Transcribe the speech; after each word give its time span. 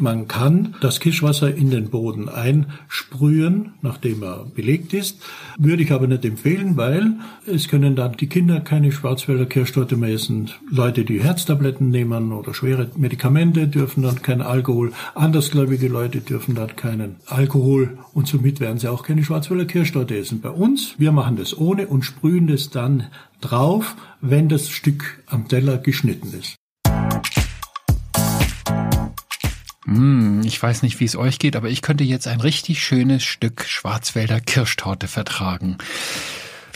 Man 0.00 0.28
kann 0.28 0.74
das 0.80 1.00
Kirschwasser 1.00 1.54
in 1.54 1.70
den 1.70 1.90
Boden 1.90 2.28
einsprühen, 2.28 3.74
nachdem 3.82 4.22
er 4.22 4.46
belegt 4.54 4.92
ist. 4.92 5.22
Würde 5.58 5.82
ich 5.82 5.92
aber 5.92 6.06
nicht 6.06 6.24
empfehlen, 6.24 6.76
weil 6.76 7.14
es 7.46 7.68
können 7.68 7.96
dann 7.96 8.12
die 8.12 8.28
Kinder 8.28 8.60
keine 8.60 8.92
Schwarzwälder 8.92 9.46
Kirschtorte 9.46 9.96
mehr 9.96 10.12
essen. 10.12 10.50
Leute, 10.70 11.04
die 11.04 11.22
Herztabletten 11.22 11.90
nehmen 11.90 12.32
oder 12.32 12.54
schwere 12.54 12.90
Medikamente, 12.96 13.68
dürfen 13.68 14.02
dann 14.02 14.22
keinen 14.22 14.42
Alkohol. 14.42 14.92
Andersgläubige 15.14 15.88
Leute 15.88 16.20
dürfen 16.20 16.54
dann 16.54 16.76
keinen 16.76 17.16
Alkohol 17.26 17.98
und 18.14 18.26
somit 18.26 18.60
werden 18.60 18.78
sie 18.78 18.88
auch 18.88 19.02
keine 19.02 19.24
Schwarzwälder 19.24 19.64
Kirschtorte 19.64 20.16
essen. 20.16 20.40
Bei 20.40 20.50
uns, 20.50 20.94
wir 20.98 21.12
machen 21.12 21.36
das 21.36 21.56
ohne 21.56 21.86
und 21.86 22.04
sprühen 22.04 22.46
das 22.46 22.70
dann 22.70 23.04
drauf, 23.40 23.96
wenn 24.20 24.48
das 24.48 24.68
Stück 24.68 25.22
am 25.26 25.48
Teller 25.48 25.78
geschnitten 25.78 26.32
ist. 26.38 26.56
Hm, 29.86 30.42
ich 30.44 30.60
weiß 30.60 30.82
nicht, 30.82 31.00
wie 31.00 31.04
es 31.04 31.16
euch 31.16 31.38
geht, 31.38 31.56
aber 31.56 31.68
ich 31.68 31.80
könnte 31.80 32.04
jetzt 32.04 32.26
ein 32.26 32.40
richtig 32.40 32.82
schönes 32.82 33.22
Stück 33.22 33.64
Schwarzwälder 33.66 34.40
Kirschtorte 34.40 35.06
vertragen. 35.08 35.78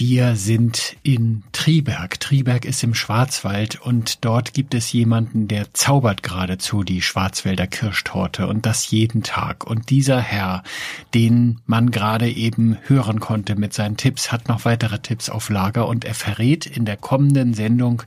Wir 0.03 0.35
sind 0.35 0.97
in 1.03 1.43
Triberg. 1.53 2.21
Triberg 2.21 2.65
ist 2.65 2.83
im 2.83 2.95
Schwarzwald 2.95 3.79
und 3.83 4.25
dort 4.25 4.55
gibt 4.55 4.73
es 4.73 4.91
jemanden, 4.95 5.47
der 5.47 5.75
zaubert 5.75 6.23
geradezu 6.23 6.85
die 6.85 7.03
Schwarzwälder 7.03 7.67
Kirschtorte 7.67 8.47
und 8.47 8.65
das 8.65 8.91
jeden 8.91 9.23
Tag. 9.23 9.67
Und 9.67 9.91
dieser 9.91 10.19
Herr, 10.19 10.63
den 11.13 11.61
man 11.67 11.91
gerade 11.91 12.31
eben 12.31 12.79
hören 12.87 13.21
konnte 13.21 13.57
mit 13.57 13.75
seinen 13.75 13.99
Tipps, 13.99 14.33
hat 14.33 14.49
noch 14.49 14.65
weitere 14.65 15.01
Tipps 15.01 15.29
auf 15.29 15.51
Lager 15.51 15.87
und 15.87 16.07
er 16.07 16.15
verrät 16.15 16.65
in 16.65 16.87
der 16.87 16.97
kommenden 16.97 17.53
Sendung 17.53 18.03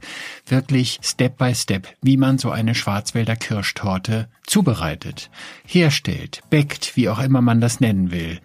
wirklich 0.48 0.98
Step 1.04 1.38
by 1.38 1.54
Step, 1.54 1.88
wie 2.02 2.18
man 2.18 2.40
so 2.40 2.50
eine 2.50 2.74
Schwarzwälder 2.74 3.36
Kirschtorte 3.36 4.30
zubereitet, 4.48 5.30
herstellt, 5.64 6.42
bäckt, 6.50 6.96
wie 6.96 7.08
auch 7.08 7.20
immer 7.20 7.42
man 7.42 7.62
das 7.62 7.82
nennen 7.82 8.10
will. 8.10 8.40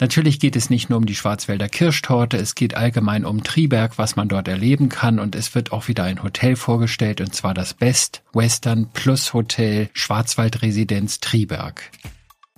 Natürlich 0.00 0.38
geht 0.38 0.54
es 0.54 0.70
nicht 0.70 0.90
nur 0.90 0.98
um 0.98 1.06
die 1.06 1.16
Schwarzwälder 1.16 1.68
Kirschtorte, 1.68 2.36
es 2.36 2.54
geht 2.54 2.76
allgemein 2.76 3.24
um 3.24 3.42
Triberg, 3.42 3.98
was 3.98 4.14
man 4.14 4.28
dort 4.28 4.46
erleben 4.46 4.88
kann 4.88 5.18
und 5.18 5.34
es 5.34 5.56
wird 5.56 5.72
auch 5.72 5.88
wieder 5.88 6.04
ein 6.04 6.22
Hotel 6.22 6.54
vorgestellt 6.54 7.20
und 7.20 7.34
zwar 7.34 7.52
das 7.52 7.74
Best 7.74 8.22
Western 8.32 8.90
Plus 8.92 9.34
Hotel 9.34 9.90
Schwarzwaldresidenz 9.94 11.18
Triberg. 11.18 11.90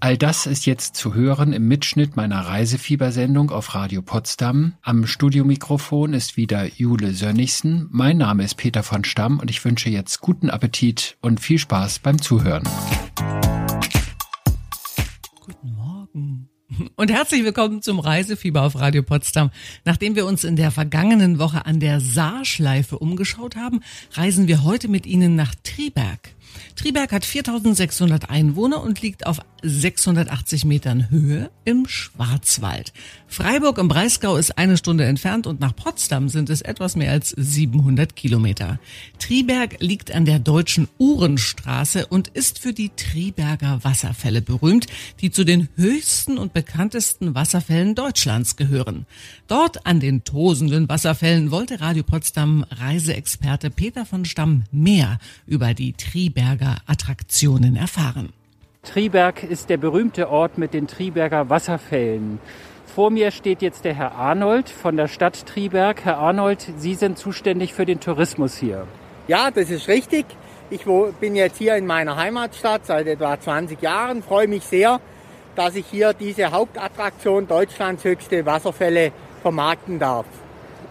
All 0.03 0.19
das 0.19 0.47
ist 0.47 0.67
jetzt 0.67 0.97
zu 0.97 1.15
hören 1.15 1.53
im 1.55 1.67
Mitschnitt 1.67 2.17
meiner 2.17 2.41
Reisefiebersendung 2.41 3.51
auf 3.51 3.75
Radio 3.75 4.03
Potsdam. 4.03 4.75
Am 4.83 5.07
Studiomikrofon 5.07 6.15
ist 6.15 6.37
wieder 6.37 6.67
Jule 6.67 7.13
Sönnigsen. 7.13 7.87
Mein 7.91 8.19
Name 8.19 8.45
ist 8.45 8.57
Peter 8.57 8.83
von 8.83 9.05
Stamm 9.05 9.39
und 9.41 9.51
ich 9.51 9.65
wünsche 9.65 9.89
jetzt 9.89 10.21
guten 10.21 10.51
Appetit 10.51 11.17
und 11.21 11.41
viel 11.41 11.59
Spaß 11.59 12.01
beim 12.01 12.21
Zuhören. 12.21 12.65
Guten 15.45 15.75
Morgen 15.75 16.50
und 16.97 17.11
herzlich 17.11 17.45
willkommen 17.45 17.83
zum 17.83 17.99
Reisefieber 17.99 18.63
auf 18.63 18.79
Radio 18.79 19.03
Potsdam. 19.03 19.51
Nachdem 19.85 20.15
wir 20.15 20.27
uns 20.27 20.45
in 20.45 20.57
der 20.57 20.71
vergangenen 20.71 21.39
Woche 21.39 21.67
an 21.67 21.81
der 21.81 22.01
Saarschleife 22.01 22.99
umgeschaut 22.99 23.57
haben, 23.57 23.81
reisen 24.13 24.49
wir 24.49 24.63
heute 24.63 24.89
mit 24.89 25.07
Ihnen 25.07 25.35
nach 25.35 25.55
Triberg. 25.63 26.35
Triberg 26.77 27.13
hat 27.13 27.25
4600 27.25 28.31
Einwohner 28.31 28.83
und 28.83 29.01
liegt 29.03 29.27
auf 29.27 29.41
680 29.63 30.65
Metern 30.65 31.11
Höhe 31.11 31.51
im 31.65 31.87
Schwarzwald. 31.87 32.93
Freiburg 33.27 33.79
im 33.79 33.89
Breisgau 33.89 34.37
ist 34.37 34.59
eine 34.59 34.77
Stunde 34.77 35.05
entfernt 35.05 35.47
und 35.47 35.61
nach 35.61 35.75
Potsdam 35.77 36.29
sind 36.29 36.51
es 36.51 36.63
etwas 36.63 36.97
mehr 36.97 37.13
als 37.13 37.31
700 37.31 38.17
Kilometer. 38.17 38.79
Triberg 39.19 39.77
liegt 39.81 40.13
an 40.13 40.25
der 40.25 40.39
deutschen 40.39 40.89
Uhrenstraße 40.99 42.07
und 42.07 42.29
ist 42.29 42.59
für 42.59 42.73
die 42.73 42.91
Triberger 42.91 43.81
Wasserfälle 43.83 44.43
berühmt, 44.43 44.87
die 45.21 45.31
zu 45.31 45.45
den 45.45 45.69
höchsten 45.77 46.39
und 46.39 46.53
bekanntesten 46.53 47.35
Wasserfällen 47.35 47.95
Deutschlands 47.95 48.57
gehören. 48.57 49.07
Dort 49.47 49.87
an 49.87 50.01
den 50.01 50.25
tosenden 50.25 50.89
Wasserfällen 50.89 51.51
wollte 51.51 51.81
Radio 51.81 52.03
Potsdam 52.03 52.65
Reiseexperte 52.71 53.71
Peter 53.71 54.07
von 54.07 54.25
Stamm 54.25 54.65
mehr 54.73 55.19
über 55.47 55.75
die 55.75 55.93
Triberger 55.93 56.79
Attraktionen 56.87 57.77
erfahren. 57.77 58.31
Triberg 58.83 59.43
ist 59.43 59.69
der 59.69 59.77
berühmte 59.77 60.31
Ort 60.31 60.57
mit 60.57 60.73
den 60.73 60.87
Triberger 60.87 61.51
Wasserfällen. 61.51 62.39
Vor 62.87 63.11
mir 63.11 63.31
steht 63.31 63.61
jetzt 63.61 63.85
der 63.85 63.93
Herr 63.93 64.15
Arnold 64.15 64.71
von 64.71 64.97
der 64.97 65.07
Stadt 65.07 65.47
Triberg. 65.47 66.05
Herr 66.05 66.17
Arnold, 66.17 66.67
Sie 66.79 66.95
sind 66.95 67.19
zuständig 67.19 67.75
für 67.75 67.85
den 67.85 68.01
Tourismus 68.01 68.57
hier. 68.57 68.87
Ja, 69.29 69.51
das 69.51 69.71
ist 69.71 69.87
richtig. 69.87 70.25
Ich 70.71 70.87
bin 71.21 71.37
jetzt 71.37 71.59
hier 71.59 71.77
in 71.77 71.87
meiner 71.87 72.17
Heimatstadt 72.17 72.87
seit 72.87 73.07
etwa 73.07 73.39
20 73.39 73.83
Jahren, 73.83 74.23
freue 74.23 74.49
mich 74.49 74.65
sehr, 74.65 74.99
dass 75.57 75.77
ich 75.77 75.87
hier 75.87 76.15
diese 76.15 76.51
Hauptattraktion 76.51 77.47
Deutschlands 77.47 78.05
höchste 78.05 78.47
Wasserfälle 78.47 79.13
vermarkten 79.43 79.99
darf. 79.99 80.27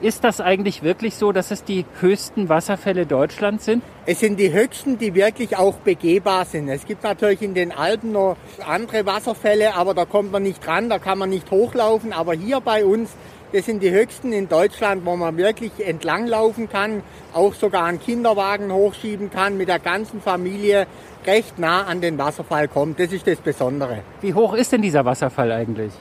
Ist 0.02 0.24
das 0.24 0.40
eigentlich 0.40 0.82
wirklich 0.82 1.16
so, 1.16 1.34
dass 1.34 1.52
es 1.52 1.66
die 1.66 1.86
höchsten 2.00 2.48
Wasserfälle 2.48 3.06
Deutschlands 3.06 3.66
sind? 3.66 3.84
Es 4.06 4.22
sind 4.22 4.40
die 4.40 4.54
höchsten, 4.54 4.98
die 4.98 5.14
wirklich 5.14 5.58
auch 5.58 5.76
begehbar 5.76 6.46
sind. 6.46 6.70
Es 6.70 6.86
gibt 6.86 7.04
natürlich 7.04 7.42
in 7.42 7.54
den 7.54 7.74
Alpen 7.74 8.14
noch 8.14 8.38
andere 8.66 9.06
Wasserfälle, 9.06 9.76
aber 9.76 9.94
da 9.94 10.06
kommt 10.06 10.32
man 10.32 10.44
nicht 10.44 10.66
ran, 10.66 10.90
da 10.90 11.00
kann 11.00 11.18
man 11.18 11.30
nicht 11.30 11.52
hochlaufen. 11.52 12.14
Aber 12.14 12.34
hier 12.34 12.62
bei 12.62 12.86
uns, 12.86 13.10
das 13.52 13.66
sind 13.66 13.84
die 13.84 13.92
höchsten 13.92 14.32
in 14.32 14.48
Deutschland, 14.48 15.06
wo 15.06 15.18
man 15.18 15.36
wirklich 15.36 15.74
entlanglaufen 15.86 16.70
kann, 16.70 17.04
auch 17.34 17.54
sogar 17.54 17.84
einen 17.84 18.00
Kinderwagen 18.00 18.72
hochschieben 18.72 19.30
kann, 19.30 19.58
mit 19.58 19.68
der 19.68 19.80
ganzen 19.80 20.22
Familie 20.22 20.88
recht 21.28 21.60
nah 21.60 21.84
an 21.84 22.00
den 22.00 22.18
Wasserfall 22.18 22.70
kommt. 22.70 23.02
Das 23.02 23.12
ist 23.12 23.28
das 23.28 23.40
Besondere. 23.40 24.04
Wie 24.22 24.34
hoch 24.34 24.54
ist 24.54 24.72
denn 24.72 24.82
dieser 24.82 25.04
Wasserfall 25.04 25.52
eigentlich? 25.52 25.92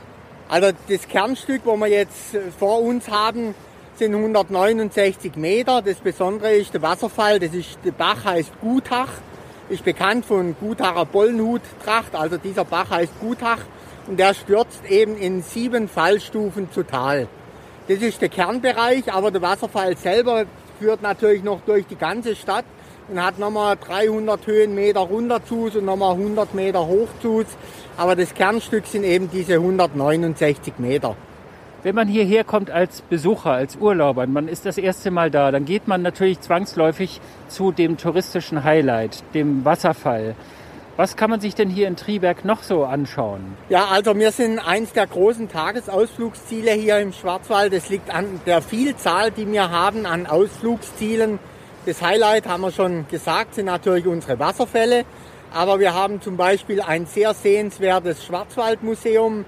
Also 0.49 0.71
das 0.89 1.09
Kernstück, 1.09 1.63
wo 1.65 1.77
wir 1.77 1.89
jetzt 1.89 2.39
vor 2.59 2.81
uns 2.81 3.11
haben, 3.11 3.55
sind 3.99 4.15
169 4.15 5.35
Meter. 5.37 5.83
Das 5.83 5.97
Besondere 5.97 6.53
ist 6.53 6.73
der 6.73 6.83
Wasserfall. 6.83 7.41
Das 7.41 7.53
ist, 7.53 7.79
der 7.85 7.91
Bach 7.91 8.25
heißt 8.25 8.53
Gutach. 8.61 9.09
Ist 9.69 9.85
bekannt 9.85 10.25
von 10.25 10.55
Gutacher 10.59 11.05
Bollenhuttracht. 11.05 12.15
Also 12.15 12.39
dieser 12.39 12.65
Bach 12.65 12.91
heißt 12.91 13.13
Gutach. 13.21 13.59
Und 14.07 14.19
der 14.19 14.35
stürzt 14.35 14.85
eben 14.89 15.17
in 15.17 15.43
sieben 15.43 15.89
Fallstufen 15.89 16.71
zu 16.71 16.85
Tal. 16.85 17.29
Das 17.89 17.99
ist 17.99 18.21
der 18.23 18.29
Kernbereich, 18.29 19.13
aber 19.13 19.31
der 19.31 19.43
Wasserfall 19.43 19.97
selber 19.97 20.45
führt 20.79 21.03
natürlich 21.03 21.43
noch 21.43 21.61
durch 21.67 21.87
die 21.87 21.97
ganze 21.97 22.37
Stadt 22.37 22.65
und 23.09 23.23
hat 23.23 23.39
nochmal 23.39 23.77
300 23.77 24.47
Höhenmeter 24.47 25.01
runter 25.01 25.45
zu 25.45 25.71
und 25.75 25.85
nochmal 25.85 26.13
100 26.13 26.55
Meter 26.55 26.87
hoch 26.87 27.09
zu. 27.21 27.45
Aber 27.97 28.15
das 28.15 28.33
Kernstück 28.33 28.87
sind 28.87 29.05
eben 29.05 29.31
diese 29.31 29.55
169 29.55 30.75
Meter. 30.79 31.17
Wenn 31.85 31.95
man 31.95 32.09
hierher 32.09 32.43
kommt 32.43 32.73
als 32.73 33.03
Besucher, 33.03 33.53
als 33.53 33.77
Urlauber, 33.77 34.27
man 34.27 34.49
ist 34.49 34.67
das 34.67 34.79
erste 34.79 35.13
Mal 35.13 35.31
da, 35.31 35.53
dann 35.53 35.65
geht 35.65 35.87
man 35.87 36.03
natürlich 36.03 36.41
zwangsläufig 36.41 37.21
zu 37.47 37.71
dem 37.71 37.97
touristischen 37.97 38.65
Highlight, 38.65 39.23
dem 39.33 39.65
Wasserfall. 39.65 40.35
Was 40.97 41.15
kann 41.15 41.31
man 41.31 41.39
sich 41.39 41.55
denn 41.55 41.71
hier 41.71 41.87
in 41.87 41.95
Triberg 41.95 42.45
noch 42.45 42.65
so 42.65 42.85
anschauen? 42.85 43.57
Ja, 43.69 43.85
also 43.93 44.17
wir 44.17 44.33
sind 44.33 44.59
eins 44.59 44.93
der 44.93 45.07
großen 45.07 45.49
Tagesausflugsziele 45.49 46.73
hier 46.73 46.99
im 46.99 47.13
Schwarzwald. 47.13 47.73
Das 47.73 47.89
liegt 47.89 48.13
an 48.13 48.41
der 48.45 48.61
Vielzahl, 48.61 49.31
die 49.31 49.47
wir 49.47 49.71
haben 49.71 50.05
an 50.07 50.27
Ausflugszielen. 50.27 51.39
Das 51.87 52.03
Highlight 52.03 52.49
haben 52.49 52.63
wir 52.63 52.73
schon 52.73 53.07
gesagt, 53.07 53.55
sind 53.55 53.67
natürlich 53.67 54.09
unsere 54.09 54.41
Wasserfälle. 54.41 55.05
Aber 55.55 55.79
wir 55.79 55.95
haben 55.95 56.21
zum 56.21 56.37
Beispiel 56.37 56.81
ein 56.81 57.07
sehr 57.07 57.33
sehenswertes 57.33 58.25
Schwarzwaldmuseum. 58.25 59.45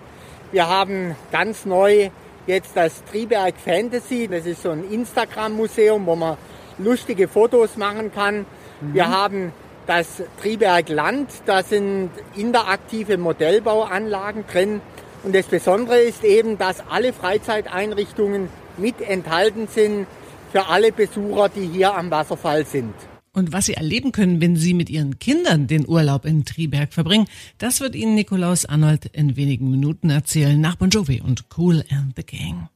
Wir 0.53 0.69
haben 0.69 1.15
ganz 1.31 1.65
neu 1.65 2.11
jetzt 2.49 2.73
das 2.75 3.05
Triberg 3.05 3.55
Fantasy. 3.65 4.27
Das 4.29 4.47
ist 4.47 4.63
so 4.63 4.71
ein 4.71 4.83
Instagram-Museum, 4.91 6.05
wo 6.07 6.17
man 6.17 6.37
lustige 6.79 7.29
Fotos 7.29 7.77
machen 7.77 8.13
kann. 8.13 8.47
Mhm. 8.81 8.95
Wir 8.95 9.09
haben 9.09 9.53
das 9.87 10.09
Triberg 10.43 10.89
Land. 10.89 11.31
Da 11.47 11.63
sind 11.63 12.11
interaktive 12.35 13.17
Modellbauanlagen 13.17 14.45
drin. 14.49 14.81
Und 15.23 15.37
das 15.37 15.47
Besondere 15.47 16.01
ist 16.01 16.25
eben, 16.25 16.59
dass 16.59 16.83
alle 16.91 17.13
Freizeiteinrichtungen 17.13 18.49
mit 18.77 19.01
enthalten 19.01 19.69
sind 19.69 20.09
für 20.51 20.67
alle 20.67 20.91
Besucher, 20.91 21.49
die 21.49 21.67
hier 21.67 21.95
am 21.95 22.11
Wasserfall 22.11 22.67
sind. 22.67 22.95
Und 23.33 23.53
was 23.53 23.67
Sie 23.67 23.75
erleben 23.75 24.11
können, 24.11 24.41
wenn 24.41 24.57
Sie 24.57 24.75
mit 24.75 24.91
Ihren 24.91 25.21
Kindern 25.21 25.69
den 25.69 25.87
Urlaub 25.87 26.25
in 26.25 26.45
Triberg 26.45 26.93
verbringen, 26.93 27.27
das 27.59 27.81
wird 27.81 27.95
Ihnen 27.95 28.17
Nikolaus 28.17 28.65
Arnold 28.65 29.07
in 29.07 29.37
wenigen 29.37 29.71
Minuten 29.71 30.11
erzählen 30.11 30.61
nach 30.61 30.75
Bon 30.77 30.91
Jovi 30.91 31.21
und 31.21 31.45
Cool 31.57 31.85
and 31.91 32.15
the 32.17 32.25
Gang. 32.25 32.69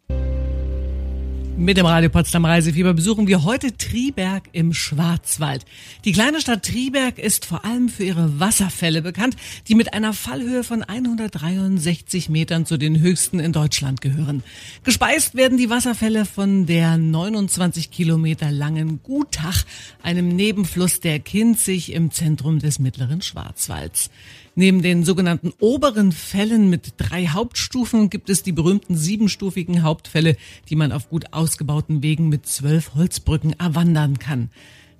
Mit 1.56 1.76
dem 1.76 1.86
Radio 1.86 2.10
Potsdam 2.10 2.44
Reisefieber 2.44 2.94
besuchen 2.94 3.28
wir 3.28 3.44
heute 3.44 3.76
Triberg 3.76 4.48
im 4.50 4.74
Schwarzwald. 4.74 5.64
Die 6.04 6.10
kleine 6.10 6.40
Stadt 6.40 6.64
Triberg 6.64 7.20
ist 7.20 7.46
vor 7.46 7.64
allem 7.64 7.88
für 7.88 8.02
ihre 8.02 8.40
Wasserfälle 8.40 9.02
bekannt, 9.02 9.36
die 9.68 9.76
mit 9.76 9.94
einer 9.94 10.12
Fallhöhe 10.14 10.64
von 10.64 10.82
163 10.82 12.28
Metern 12.28 12.66
zu 12.66 12.76
den 12.76 13.00
höchsten 13.00 13.38
in 13.38 13.52
Deutschland 13.52 14.00
gehören. 14.00 14.42
Gespeist 14.82 15.36
werden 15.36 15.56
die 15.56 15.70
Wasserfälle 15.70 16.24
von 16.26 16.66
der 16.66 16.98
29 16.98 17.92
Kilometer 17.92 18.50
langen 18.50 19.00
Gutach, 19.04 19.64
einem 20.02 20.34
Nebenfluss 20.34 20.98
der 20.98 21.20
Kinzig 21.20 21.92
im 21.92 22.10
Zentrum 22.10 22.58
des 22.58 22.80
mittleren 22.80 23.22
Schwarzwalds. 23.22 24.10
Neben 24.56 24.82
den 24.82 25.04
sogenannten 25.04 25.52
oberen 25.58 26.12
Fällen 26.12 26.70
mit 26.70 26.94
drei 26.96 27.26
Hauptstufen 27.26 28.08
gibt 28.08 28.30
es 28.30 28.44
die 28.44 28.52
berühmten 28.52 28.96
siebenstufigen 28.96 29.82
Hauptfälle, 29.82 30.36
die 30.68 30.76
man 30.76 30.92
auf 30.92 31.08
gut 31.08 31.32
ausgebauten 31.32 32.04
Wegen 32.04 32.28
mit 32.28 32.46
zwölf 32.46 32.94
Holzbrücken 32.94 33.58
erwandern 33.58 34.20
kann. 34.20 34.50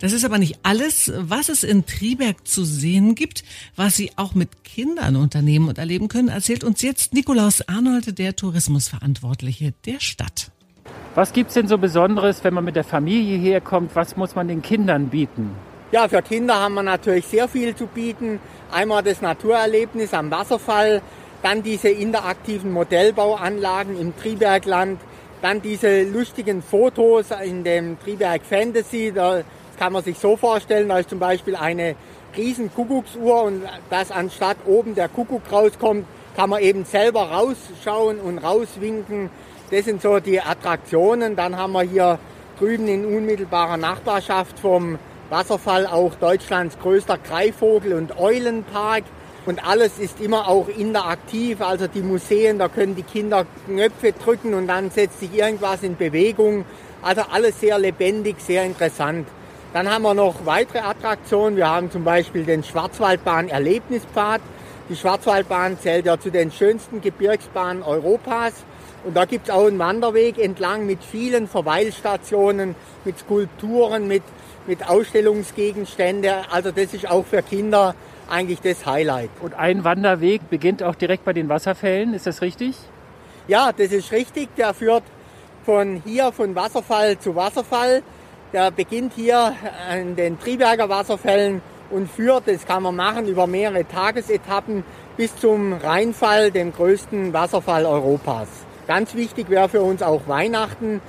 Das 0.00 0.12
ist 0.12 0.24
aber 0.24 0.38
nicht 0.38 0.58
alles, 0.64 1.12
was 1.16 1.48
es 1.48 1.62
in 1.62 1.86
Triberg 1.86 2.46
zu 2.48 2.64
sehen 2.64 3.14
gibt, 3.14 3.44
was 3.76 3.96
Sie 3.96 4.10
auch 4.16 4.34
mit 4.34 4.64
Kindern 4.64 5.14
unternehmen 5.14 5.68
und 5.68 5.78
erleben 5.78 6.08
können, 6.08 6.28
erzählt 6.28 6.64
uns 6.64 6.82
jetzt 6.82 7.14
Nikolaus 7.14 7.66
Arnold, 7.68 8.18
der 8.18 8.34
Tourismusverantwortliche 8.34 9.72
der 9.86 10.00
Stadt. 10.00 10.50
Was 11.14 11.32
gibt's 11.32 11.54
denn 11.54 11.68
so 11.68 11.78
Besonderes, 11.78 12.42
wenn 12.42 12.54
man 12.54 12.64
mit 12.64 12.74
der 12.74 12.82
Familie 12.82 13.38
herkommt? 13.38 13.94
Was 13.94 14.16
muss 14.16 14.34
man 14.34 14.48
den 14.48 14.62
Kindern 14.62 15.10
bieten? 15.10 15.50
Ja, 15.94 16.08
für 16.08 16.22
Kinder 16.22 16.58
haben 16.58 16.74
wir 16.74 16.82
natürlich 16.82 17.24
sehr 17.24 17.46
viel 17.46 17.76
zu 17.76 17.86
bieten. 17.86 18.40
Einmal 18.72 19.04
das 19.04 19.22
Naturerlebnis 19.22 20.12
am 20.12 20.28
Wasserfall, 20.28 21.00
dann 21.40 21.62
diese 21.62 21.88
interaktiven 21.88 22.72
Modellbauanlagen 22.72 24.00
im 24.00 24.12
Tribergland, 24.16 24.98
dann 25.40 25.62
diese 25.62 26.02
lustigen 26.02 26.64
Fotos 26.64 27.26
in 27.44 27.62
dem 27.62 27.96
Triberg 28.00 28.42
Fantasy. 28.42 29.12
Das 29.14 29.44
kann 29.78 29.92
man 29.92 30.02
sich 30.02 30.18
so 30.18 30.36
vorstellen, 30.36 30.88
da 30.88 30.98
ist 30.98 31.10
zum 31.10 31.20
Beispiel 31.20 31.54
eine 31.54 31.94
riesen 32.36 32.74
Kuckucksuhr 32.74 33.44
und 33.44 33.62
dass 33.88 34.10
anstatt 34.10 34.56
oben 34.66 34.96
der 34.96 35.08
Kuckuck 35.08 35.42
rauskommt, 35.52 36.06
kann 36.34 36.50
man 36.50 36.60
eben 36.60 36.84
selber 36.84 37.30
rausschauen 37.30 38.18
und 38.18 38.38
rauswinken. 38.38 39.30
Das 39.70 39.84
sind 39.84 40.02
so 40.02 40.18
die 40.18 40.40
Attraktionen. 40.40 41.36
Dann 41.36 41.56
haben 41.56 41.72
wir 41.72 41.82
hier 41.82 42.18
drüben 42.58 42.88
in 42.88 43.06
unmittelbarer 43.06 43.76
Nachbarschaft 43.76 44.58
vom 44.58 44.98
Wasserfall 45.34 45.88
auch 45.88 46.14
Deutschlands 46.14 46.78
größter 46.80 47.18
Greifvogel- 47.18 47.94
und 47.94 48.16
Eulenpark. 48.20 49.02
Und 49.46 49.66
alles 49.66 49.98
ist 49.98 50.20
immer 50.20 50.46
auch 50.46 50.68
interaktiv. 50.68 51.60
Also 51.60 51.88
die 51.88 52.02
Museen, 52.02 52.60
da 52.60 52.68
können 52.68 52.94
die 52.94 53.02
Kinder 53.02 53.44
Knöpfe 53.66 54.12
drücken 54.12 54.54
und 54.54 54.68
dann 54.68 54.92
setzt 54.92 55.18
sich 55.18 55.34
irgendwas 55.34 55.82
in 55.82 55.96
Bewegung. 55.96 56.64
Also 57.02 57.22
alles 57.32 57.58
sehr 57.58 57.80
lebendig, 57.80 58.36
sehr 58.38 58.64
interessant. 58.64 59.26
Dann 59.72 59.90
haben 59.90 60.02
wir 60.02 60.14
noch 60.14 60.46
weitere 60.46 60.78
Attraktionen. 60.78 61.56
Wir 61.56 61.68
haben 61.68 61.90
zum 61.90 62.04
Beispiel 62.04 62.44
den 62.44 62.62
Schwarzwaldbahn 62.62 63.48
Erlebnispfad. 63.48 64.40
Die 64.88 64.94
Schwarzwaldbahn 64.94 65.80
zählt 65.80 66.06
ja 66.06 66.16
zu 66.16 66.30
den 66.30 66.52
schönsten 66.52 67.00
Gebirgsbahnen 67.00 67.82
Europas. 67.82 68.52
Und 69.02 69.16
da 69.16 69.24
gibt 69.24 69.48
es 69.48 69.54
auch 69.54 69.66
einen 69.66 69.80
Wanderweg 69.80 70.38
entlang 70.38 70.86
mit 70.86 71.02
vielen 71.02 71.48
Verweilstationen, 71.48 72.76
mit 73.04 73.18
Skulpturen, 73.18 74.06
mit 74.06 74.22
mit 74.66 74.88
Ausstellungsgegenständen. 74.88 76.32
Also 76.50 76.70
das 76.70 76.94
ist 76.94 77.08
auch 77.08 77.24
für 77.24 77.42
Kinder 77.42 77.94
eigentlich 78.28 78.60
das 78.60 78.86
Highlight. 78.86 79.30
Und 79.40 79.54
ein 79.54 79.84
Wanderweg 79.84 80.48
beginnt 80.50 80.82
auch 80.82 80.94
direkt 80.94 81.24
bei 81.24 81.32
den 81.32 81.48
Wasserfällen, 81.48 82.14
ist 82.14 82.26
das 82.26 82.40
richtig? 82.42 82.76
Ja, 83.46 83.72
das 83.76 83.92
ist 83.92 84.12
richtig. 84.12 84.48
Der 84.56 84.72
führt 84.72 85.02
von 85.64 86.02
hier, 86.04 86.32
von 86.32 86.54
Wasserfall 86.54 87.18
zu 87.18 87.36
Wasserfall. 87.36 88.02
Der 88.52 88.70
beginnt 88.70 89.12
hier 89.14 89.54
an 89.90 90.16
den 90.16 90.38
Triberger 90.38 90.88
Wasserfällen 90.88 91.60
und 91.90 92.10
führt, 92.10 92.48
das 92.48 92.64
kann 92.66 92.82
man 92.82 92.96
machen, 92.96 93.26
über 93.26 93.46
mehrere 93.46 93.86
Tagesetappen 93.86 94.84
bis 95.16 95.36
zum 95.36 95.74
Rheinfall, 95.74 96.50
dem 96.50 96.72
größten 96.72 97.32
Wasserfall 97.32 97.84
Europas. 97.84 98.48
Ganz 98.86 99.14
wichtig 99.14 99.50
wäre 99.50 99.68
für 99.68 99.82
uns 99.82 100.02
auch 100.02 100.22
Weihnachten 100.26 101.00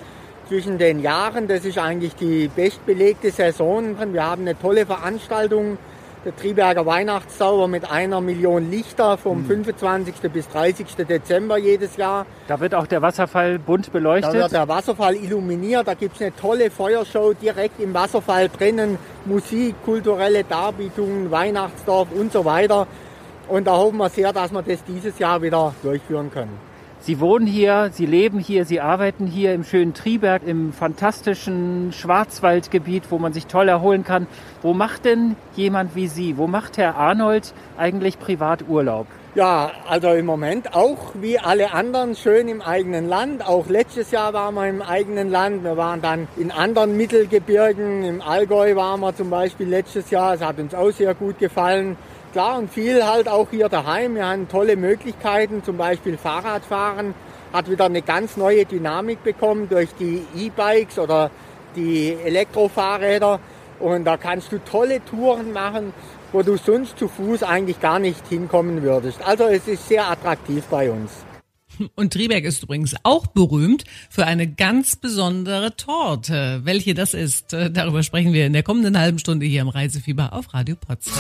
zwischen 0.48 0.78
den 0.78 1.02
Jahren. 1.02 1.48
Das 1.48 1.66
ist 1.66 1.78
eigentlich 1.78 2.16
die 2.16 2.48
bestbelegte 2.48 3.32
Saison. 3.32 3.96
Wir 4.14 4.24
haben 4.24 4.44
eine 4.44 4.58
tolle 4.58 4.86
Veranstaltung, 4.86 5.78
der 6.26 6.36
Triberger 6.36 6.86
Weihnachtszauber 6.86 7.68
mit 7.68 7.90
einer 7.90 8.20
Million 8.20 8.72
Lichter 8.72 9.18
vom 9.18 9.44
mhm. 9.44 9.66
25. 9.66 10.16
bis 10.32 10.50
30. 10.50 10.88
Dezember 11.08 11.58
jedes 11.58 11.98
Jahr. 11.98 12.26
Da 12.48 12.60
wird 12.60 12.74
auch 12.74 12.88
der 12.88 13.02
Wasserfall 13.04 13.60
bunt 13.60 13.92
beleuchtet? 13.92 14.34
Da 14.34 14.38
wird 14.40 14.52
der 14.52 14.68
Wasserfall 14.68 15.16
illuminiert. 15.16 15.88
Da 15.88 15.94
gibt 15.94 16.16
es 16.16 16.22
eine 16.22 16.36
tolle 16.36 16.72
Feuershow 16.72 17.34
direkt 17.34 17.80
im 17.80 17.94
Wasserfall 17.94 18.50
drinnen. 18.50 18.98
Musik, 19.26 19.76
kulturelle 19.86 20.44
Darbietungen, 20.44 21.30
Weihnachtsdorf 21.30 22.08
und 22.12 22.34
so 22.34 22.44
weiter. 22.44 22.88
Und 23.48 23.68
da 23.68 23.78
hoffen 23.78 23.98
wir 23.98 24.10
sehr, 24.10 24.34
dass 24.34 24.52
wir 24.52 24.64
das 24.64 24.84
dieses 24.84 25.20
Jahr 25.20 25.42
wieder 25.44 25.76
durchführen 25.84 26.32
können. 26.32 26.75
Sie 27.06 27.20
wohnen 27.20 27.46
hier, 27.46 27.92
Sie 27.94 28.08
leben 28.08 28.40
hier, 28.40 28.66
Sie 28.66 28.82
arbeiten 28.82 29.28
hier 29.28 29.54
im 29.54 29.64
schönen 29.64 29.94
Triberg, 29.94 30.42
im 30.44 30.74
fantastischen 30.74 31.94
Schwarzwaldgebiet, 31.94 33.12
wo 33.12 33.20
man 33.20 33.32
sich 33.32 33.46
toll 33.46 33.70
erholen 33.70 34.04
kann. 34.04 34.26
Wo 34.64 34.74
macht 34.74 35.06
denn 35.06 35.36
jemand 35.56 35.96
wie 35.96 36.08
Sie, 36.08 36.36
wo 36.36 36.48
macht 36.48 36.80
Herr 36.80 36.96
Arnold 36.96 37.54
eigentlich 37.78 38.18
Privaturlaub? 38.18 39.06
Ja, 39.36 39.70
also 39.88 40.14
im 40.14 40.26
Moment 40.26 40.74
auch 40.74 41.12
wie 41.14 41.38
alle 41.38 41.74
anderen 41.74 42.16
schön 42.16 42.48
im 42.48 42.64
eigenen 42.64 43.08
Land. 43.08 43.46
Auch 43.46 43.68
letztes 43.68 44.10
Jahr 44.10 44.34
waren 44.34 44.56
wir 44.56 44.68
im 44.68 44.82
eigenen 44.82 45.30
Land. 45.30 45.64
Wir 45.64 45.78
waren 45.78 46.02
dann 46.02 46.28
in 46.38 46.50
anderen 46.50 46.98
Mittelgebirgen. 46.98 48.04
Im 48.04 48.22
Allgäu 48.24 48.76
waren 48.76 49.02
wir 49.02 49.16
zum 49.16 49.30
Beispiel 49.30 49.68
letztes 49.68 50.10
Jahr. 50.10 50.34
Es 50.34 50.42
hat 50.42 50.58
uns 50.58 50.74
auch 50.74 50.90
sehr 50.90 51.14
gut 51.14 51.38
gefallen 51.38 51.98
klar 52.36 52.58
und 52.58 52.70
viel 52.70 53.06
halt 53.06 53.30
auch 53.30 53.48
hier 53.50 53.70
daheim. 53.70 54.16
Wir 54.16 54.28
haben 54.28 54.50
tolle 54.50 54.76
Möglichkeiten, 54.76 55.64
zum 55.64 55.78
Beispiel 55.78 56.18
Fahrradfahren 56.18 57.14
hat 57.54 57.70
wieder 57.70 57.86
eine 57.86 58.02
ganz 58.02 58.36
neue 58.36 58.66
Dynamik 58.66 59.24
bekommen 59.24 59.70
durch 59.70 59.88
die 59.98 60.22
E-Bikes 60.36 61.00
oder 61.00 61.32
die 61.78 62.14
Elektrofahrräder. 62.26 63.40
Und 63.80 64.04
da 64.04 64.18
kannst 64.18 64.52
du 64.52 64.58
tolle 64.58 65.00
Touren 65.06 65.54
machen, 65.54 65.94
wo 66.34 66.42
du 66.42 66.58
sonst 66.58 67.00
zu 67.00 67.08
Fuß 67.08 67.44
eigentlich 67.44 67.80
gar 67.80 68.00
nicht 68.00 68.28
hinkommen 68.28 68.84
würdest. 68.84 69.26
Also 69.26 69.46
es 69.46 69.66
ist 69.70 69.88
sehr 69.88 70.06
attraktiv 70.12 70.66
bei 70.70 70.92
uns. 70.92 71.12
Und 71.96 72.14
Triberg 72.14 72.44
ist 72.44 72.64
übrigens 72.64 72.96
auch 73.04 73.28
berühmt 73.28 73.84
für 74.10 74.26
eine 74.26 74.48
ganz 74.48 74.96
besondere 74.96 75.76
Torte. 75.76 76.62
Welche 76.64 76.94
das 76.94 77.14
ist, 77.14 77.54
äh, 77.54 77.72
darüber 77.72 78.04
sprechen 78.04 78.34
wir 78.34 78.46
in 78.46 78.54
der 78.54 78.64
kommenden 78.64 79.00
halben 79.00 79.20
Stunde 79.20 79.46
hier 79.46 79.62
im 79.62 79.70
Reisefieber 79.70 80.34
auf 80.34 80.54
Radio 80.54 80.76
Potsdam. 80.76 81.16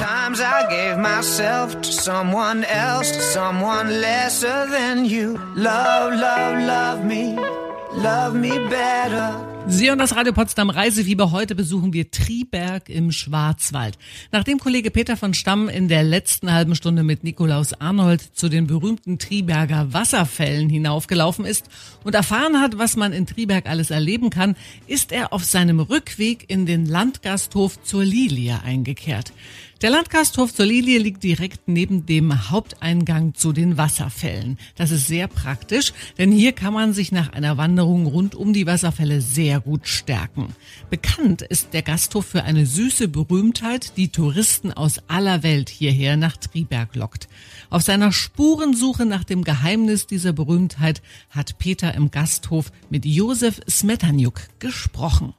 Sie 9.68 9.90
und 9.90 9.98
das 9.98 10.16
Radio 10.16 10.32
Potsdam 10.32 10.70
Reisefieber. 10.70 11.32
Heute 11.32 11.56
besuchen 11.56 11.92
wir 11.92 12.12
Triberg 12.12 12.88
im 12.88 13.12
Schwarzwald. 13.12 13.98
Nachdem 14.32 14.60
Kollege 14.60 14.92
Peter 14.92 15.18
von 15.18 15.34
Stamm 15.34 15.70
in 15.70 15.88
der 15.88 16.04
letzten 16.04 16.54
halben 16.54 16.76
Stunde 16.76 17.02
mit 17.02 17.24
Nikolaus 17.24 17.74
Arnold 17.74 18.22
zu 18.22 18.48
den 18.48 18.68
berühmten 18.68 19.18
Triberger 19.18 19.92
Wasserfällen 19.92 20.70
hinaufgelaufen 20.70 21.46
ist 21.46 21.66
und 22.04 22.14
erfahren 22.14 22.62
hat, 22.62 22.78
was 22.78 22.96
man 22.96 23.12
in 23.12 23.26
Triberg 23.26 23.68
alles 23.68 23.90
erleben 23.90 24.30
kann, 24.30 24.56
ist 24.86 25.12
er 25.12 25.34
auf 25.34 25.44
seinem 25.44 25.80
Rückweg 25.80 26.46
in 26.48 26.68
den 26.68 26.86
Landgasthof 26.86 27.82
zur 27.84 28.06
Lilie 28.06 28.62
eingekehrt. 28.64 29.34
Der 29.82 29.90
Landgasthof 29.90 30.54
zur 30.54 30.66
Lilie 30.66 31.00
liegt 31.00 31.22
direkt 31.22 31.68
neben 31.68 32.06
dem 32.06 32.50
Haupteingang 32.50 33.34
zu 33.34 33.52
den 33.52 33.78
Wasserfällen. 33.78 34.58
Das 34.76 34.90
ist 34.90 35.08
sehr 35.08 35.28
praktisch, 35.28 35.92
denn 36.18 36.32
hier 36.32 36.54
kann 36.54 36.74
man 36.74 36.94
sich 36.94 37.12
nach 37.12 37.34
einer 37.34 37.58
Wanderung 37.58 38.06
rund 38.06 38.36
um 38.36 38.54
die 38.54 38.68
Wasserfälle 38.68 39.20
sehr 39.20 39.60
gut 39.60 39.86
stärken. 39.90 40.56
Bekannt 40.90 41.42
ist 41.42 41.74
der 41.74 41.82
Gasthof 41.82 42.26
für 42.26 42.44
eine 42.44 42.66
süße 42.66 43.10
Berühmtheit, 43.10 43.98
die 43.98 44.08
Touristen 44.08 44.72
aus 44.72 45.02
aller 45.10 45.44
Welt 45.44 45.68
hierher 45.68 46.16
nach 46.16 46.38
Triberg 46.38 46.96
lockt. 46.96 47.28
Auf 47.70 47.82
seiner 47.82 48.14
Spurensuche 48.14 49.06
nach 49.06 49.26
dem 49.26 49.44
Geheimnis 49.44 50.08
dieser 50.08 50.32
Berühmtheit 50.32 51.02
hat 51.32 51.58
Peter 51.58 51.94
im 51.96 52.12
Gasthof 52.12 52.72
mit 52.90 53.06
Josef 53.06 53.60
Smetanjuk 53.70 54.40
gesprochen. 54.60 55.34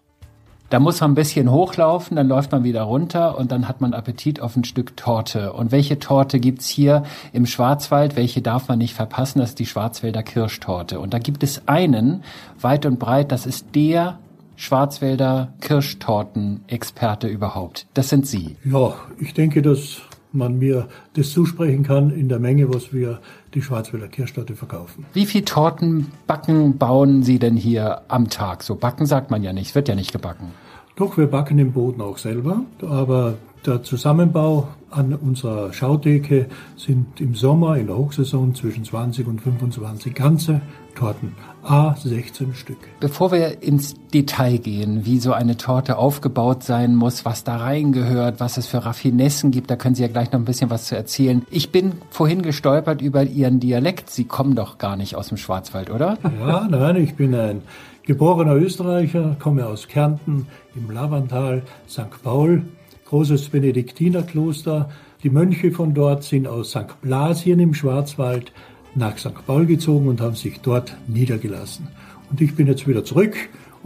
Da 0.68 0.80
muss 0.80 1.00
man 1.00 1.12
ein 1.12 1.14
bisschen 1.14 1.50
hochlaufen, 1.52 2.16
dann 2.16 2.26
läuft 2.26 2.50
man 2.50 2.64
wieder 2.64 2.82
runter 2.82 3.38
und 3.38 3.52
dann 3.52 3.68
hat 3.68 3.80
man 3.80 3.94
Appetit 3.94 4.40
auf 4.40 4.56
ein 4.56 4.64
Stück 4.64 4.96
Torte. 4.96 5.52
Und 5.52 5.70
welche 5.70 6.00
Torte 6.00 6.40
gibt's 6.40 6.68
hier 6.68 7.04
im 7.32 7.46
Schwarzwald? 7.46 8.16
Welche 8.16 8.42
darf 8.42 8.66
man 8.66 8.78
nicht 8.78 8.94
verpassen? 8.94 9.38
Das 9.38 9.50
ist 9.50 9.60
die 9.60 9.66
Schwarzwälder 9.66 10.24
Kirschtorte. 10.24 10.98
Und 10.98 11.14
da 11.14 11.20
gibt 11.20 11.44
es 11.44 11.68
einen, 11.68 12.24
weit 12.60 12.84
und 12.84 12.98
breit, 12.98 13.30
das 13.30 13.46
ist 13.46 13.76
der 13.76 14.18
Schwarzwälder 14.56 15.52
Kirschtorten-Experte 15.60 17.28
überhaupt. 17.28 17.86
Das 17.94 18.08
sind 18.08 18.26
Sie. 18.26 18.56
Ja, 18.64 18.94
ich 19.20 19.34
denke, 19.34 19.62
dass 19.62 20.00
man 20.32 20.58
mir 20.58 20.88
das 21.14 21.30
zusprechen 21.30 21.84
kann 21.84 22.10
in 22.10 22.28
der 22.28 22.40
Menge, 22.40 22.72
was 22.74 22.92
wir 22.92 23.20
die 23.56 23.62
Schwarzwälder 23.62 24.06
Kirschtorte 24.06 24.54
verkaufen. 24.54 25.06
Wie 25.14 25.26
viel 25.26 25.42
Tortenbacken 25.42 26.78
bauen 26.78 27.22
Sie 27.22 27.38
denn 27.38 27.56
hier 27.56 28.02
am 28.08 28.28
Tag? 28.28 28.62
So 28.62 28.76
backen 28.76 29.06
sagt 29.06 29.30
man 29.30 29.42
ja 29.42 29.52
nicht, 29.52 29.74
wird 29.74 29.88
ja 29.88 29.94
nicht 29.94 30.12
gebacken. 30.12 30.52
Doch, 30.94 31.16
wir 31.16 31.26
backen 31.26 31.58
im 31.58 31.72
Boden 31.72 32.00
auch 32.00 32.18
selber, 32.18 32.60
aber 32.82 33.34
der 33.66 33.82
Zusammenbau 33.82 34.68
an 34.90 35.14
unserer 35.14 35.72
Schautheke 35.72 36.46
sind 36.76 37.20
im 37.20 37.34
Sommer 37.34 37.76
in 37.76 37.88
der 37.88 37.96
Hochsaison 37.96 38.54
zwischen 38.54 38.84
20 38.84 39.26
und 39.26 39.40
25 39.40 40.14
ganze 40.14 40.60
Torten, 40.94 41.34
a 41.62 41.94
16 41.96 42.54
Stück. 42.54 42.78
Bevor 43.00 43.32
wir 43.32 43.62
ins 43.62 43.94
Detail 44.14 44.58
gehen, 44.58 45.04
wie 45.04 45.18
so 45.18 45.32
eine 45.32 45.56
Torte 45.56 45.98
aufgebaut 45.98 46.62
sein 46.62 46.94
muss, 46.94 47.24
was 47.24 47.44
da 47.44 47.56
reingehört, 47.56 48.40
was 48.40 48.56
es 48.56 48.66
für 48.66 48.84
Raffinessen 48.84 49.50
gibt, 49.50 49.70
da 49.70 49.76
können 49.76 49.94
Sie 49.94 50.02
ja 50.02 50.08
gleich 50.08 50.32
noch 50.32 50.38
ein 50.38 50.46
bisschen 50.46 50.70
was 50.70 50.86
zu 50.86 50.96
erzählen. 50.96 51.44
Ich 51.50 51.70
bin 51.70 51.92
vorhin 52.10 52.42
gestolpert 52.42 53.02
über 53.02 53.24
Ihren 53.24 53.60
Dialekt. 53.60 54.10
Sie 54.10 54.24
kommen 54.24 54.54
doch 54.54 54.78
gar 54.78 54.96
nicht 54.96 55.16
aus 55.16 55.28
dem 55.28 55.36
Schwarzwald, 55.36 55.90
oder? 55.90 56.16
Ja, 56.40 56.66
nein, 56.70 56.96
ich 56.96 57.14
bin 57.14 57.34
ein 57.34 57.62
geborener 58.06 58.54
Österreicher, 58.54 59.36
komme 59.38 59.66
aus 59.66 59.88
Kärnten 59.88 60.46
im 60.74 60.90
Lavantal, 60.90 61.62
St. 61.88 62.22
Paul, 62.22 62.62
großes 63.06 63.48
Benediktinerkloster. 63.48 64.90
Die 65.22 65.30
Mönche 65.30 65.72
von 65.72 65.94
dort 65.94 66.24
sind 66.24 66.46
aus 66.46 66.70
St. 66.70 67.00
Blasien 67.00 67.60
im 67.60 67.74
Schwarzwald 67.74 68.52
nach 68.94 69.18
St. 69.18 69.46
Paul 69.46 69.66
gezogen 69.66 70.08
und 70.08 70.20
haben 70.20 70.34
sich 70.34 70.60
dort 70.60 70.96
niedergelassen. 71.06 71.88
Und 72.30 72.40
ich 72.40 72.54
bin 72.54 72.66
jetzt 72.66 72.86
wieder 72.86 73.04
zurück 73.04 73.36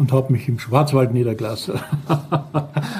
und 0.00 0.12
habe 0.12 0.32
mich 0.32 0.48
im 0.48 0.58
Schwarzwald 0.58 1.12
niedergelassen. 1.12 1.74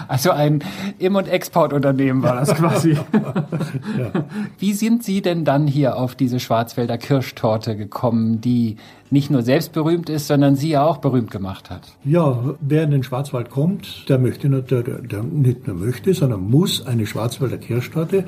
Also 0.06 0.32
ein 0.32 0.62
Im- 0.98 1.14
und 1.14 1.28
Exportunternehmen 1.28 2.22
war 2.24 2.34
das 2.34 2.52
quasi. 2.52 2.90
ja. 3.98 4.24
Wie 4.58 4.72
sind 4.72 5.04
Sie 5.04 5.22
denn 5.22 5.44
dann 5.44 5.68
hier 5.68 5.96
auf 5.96 6.16
diese 6.16 6.40
Schwarzwälder 6.40 6.98
Kirschtorte 6.98 7.76
gekommen, 7.76 8.40
die 8.40 8.76
nicht 9.10 9.30
nur 9.30 9.42
selbst 9.42 9.72
berühmt 9.72 10.10
ist, 10.10 10.26
sondern 10.26 10.56
Sie 10.56 10.70
ja 10.70 10.84
auch 10.84 10.98
berühmt 10.98 11.30
gemacht 11.30 11.70
hat? 11.70 11.92
Ja, 12.04 12.56
wer 12.60 12.82
in 12.82 12.90
den 12.90 13.04
Schwarzwald 13.04 13.50
kommt, 13.50 14.08
der 14.08 14.18
möchte 14.18 14.48
nicht, 14.48 14.72
der, 14.72 14.82
der 14.82 15.22
nicht 15.22 15.68
nur 15.68 15.76
möchte, 15.76 16.12
sondern 16.12 16.50
muss 16.50 16.84
eine 16.84 17.06
Schwarzwälder 17.06 17.58
Kirschtorte 17.58 18.24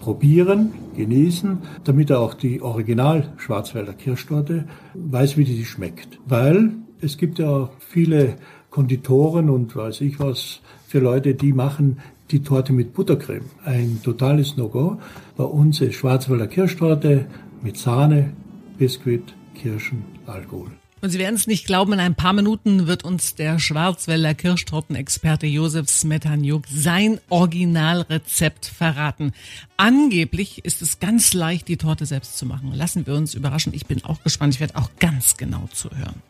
probieren, 0.00 0.72
genießen, 0.96 1.58
damit 1.84 2.08
er 2.08 2.20
auch 2.20 2.32
die 2.32 2.62
Original 2.62 3.34
Schwarzwälder 3.36 3.92
Kirschtorte 3.92 4.64
weiß, 4.94 5.36
wie 5.36 5.44
die 5.44 5.66
schmeckt. 5.66 6.18
Weil 6.26 6.72
es 7.02 7.16
gibt 7.16 7.38
ja 7.38 7.70
viele 7.78 8.36
Konditoren 8.70 9.50
und 9.50 9.74
weiß 9.74 10.00
ich 10.02 10.20
was 10.20 10.60
für 10.86 11.00
Leute, 11.00 11.34
die 11.34 11.52
machen 11.52 11.98
die 12.30 12.42
Torte 12.42 12.72
mit 12.72 12.94
Buttercreme. 12.94 13.46
Ein 13.64 14.00
totales 14.02 14.56
No-Go. 14.56 15.00
Bei 15.36 15.44
uns 15.44 15.80
ist 15.80 15.94
Schwarzwälder 15.96 16.46
Kirschtorte 16.46 17.26
mit 17.62 17.76
Sahne, 17.76 18.32
Biskuit, 18.78 19.34
Kirschen, 19.54 20.04
Alkohol. 20.26 20.70
Und 21.02 21.08
Sie 21.10 21.18
werden 21.18 21.34
es 21.34 21.46
nicht 21.46 21.66
glauben, 21.66 21.94
in 21.94 22.00
ein 22.00 22.14
paar 22.14 22.34
Minuten 22.34 22.86
wird 22.86 23.04
uns 23.04 23.34
der 23.34 23.58
Schwarzwälder 23.58 24.34
Kirschtortenexperte 24.34 25.46
Josef 25.46 25.88
Smetaniuk 25.88 26.64
sein 26.70 27.18
Originalrezept 27.30 28.66
verraten. 28.66 29.32
Angeblich 29.78 30.62
ist 30.64 30.82
es 30.82 31.00
ganz 31.00 31.32
leicht, 31.32 31.68
die 31.68 31.78
Torte 31.78 32.04
selbst 32.04 32.36
zu 32.36 32.44
machen. 32.44 32.72
Lassen 32.74 33.06
wir 33.06 33.14
uns 33.14 33.34
überraschen. 33.34 33.72
Ich 33.74 33.86
bin 33.86 34.04
auch 34.04 34.22
gespannt. 34.22 34.54
Ich 34.54 34.60
werde 34.60 34.76
auch 34.76 34.90
ganz 34.98 35.38
genau 35.38 35.68
zuhören. 35.72 36.22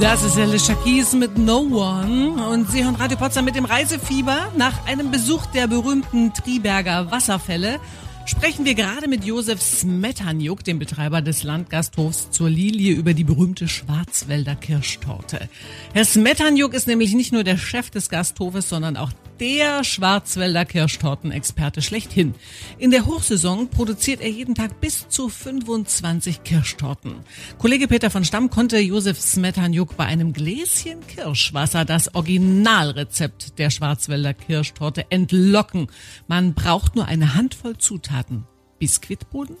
Das 0.00 0.22
ist 0.22 0.38
Alicia 0.38 0.74
Keys 0.74 1.14
mit 1.14 1.38
No 1.38 1.58
One 1.58 2.48
und 2.48 2.70
Sie 2.70 2.84
hören 2.84 2.96
Radio 2.96 3.16
Potsdam 3.16 3.44
mit 3.44 3.54
dem 3.54 3.64
Reisefieber 3.64 4.52
nach 4.56 4.86
einem 4.86 5.10
Besuch 5.10 5.46
der 5.46 5.66
berühmten 5.66 6.32
Triberger 6.32 7.10
Wasserfälle 7.10 7.80
sprechen 8.26 8.64
wir 8.64 8.74
gerade 8.74 9.08
mit 9.08 9.24
Josef 9.24 9.62
Smetaniuk, 9.62 10.64
dem 10.64 10.78
Betreiber 10.78 11.22
des 11.22 11.44
Landgasthofs 11.44 12.30
zur 12.30 12.50
Lilie, 12.50 12.92
über 12.92 13.14
die 13.14 13.24
berühmte 13.24 13.68
Schwarzwälder 13.68 14.56
Kirschtorte. 14.56 15.48
Herr 15.92 16.04
Smetaniuk 16.04 16.74
ist 16.74 16.88
nämlich 16.88 17.14
nicht 17.14 17.32
nur 17.32 17.44
der 17.44 17.56
Chef 17.56 17.90
des 17.90 18.08
Gasthofes, 18.08 18.68
sondern 18.68 18.96
auch 18.96 19.12
der 19.40 19.84
Schwarzwälder 19.84 20.64
Kirschtortenexperte 20.64 21.82
schlechthin. 21.82 22.34
In 22.78 22.90
der 22.90 23.06
Hochsaison 23.06 23.68
produziert 23.68 24.20
er 24.20 24.30
jeden 24.30 24.54
Tag 24.54 24.80
bis 24.80 25.08
zu 25.08 25.28
25 25.28 26.42
Kirschtorten. 26.44 27.16
Kollege 27.58 27.88
Peter 27.88 28.10
von 28.10 28.24
Stamm 28.24 28.50
konnte 28.50 28.78
Josef 28.78 29.20
Smetaniuk 29.20 29.96
bei 29.96 30.06
einem 30.06 30.32
Gläschen 30.32 31.06
Kirschwasser 31.06 31.84
das 31.84 32.14
Originalrezept 32.14 33.58
der 33.58 33.70
Schwarzwälder 33.70 34.34
Kirschtorte 34.34 35.06
entlocken. 35.10 35.88
Man 36.26 36.54
braucht 36.54 36.96
nur 36.96 37.06
eine 37.06 37.34
Handvoll 37.34 37.76
Zutaten. 37.78 38.44
Biskuitboden, 38.78 39.56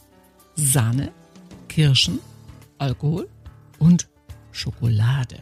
Sahne, 0.54 1.12
Kirschen, 1.68 2.18
Alkohol 2.78 3.28
und 3.78 4.08
Schokolade. 4.52 5.38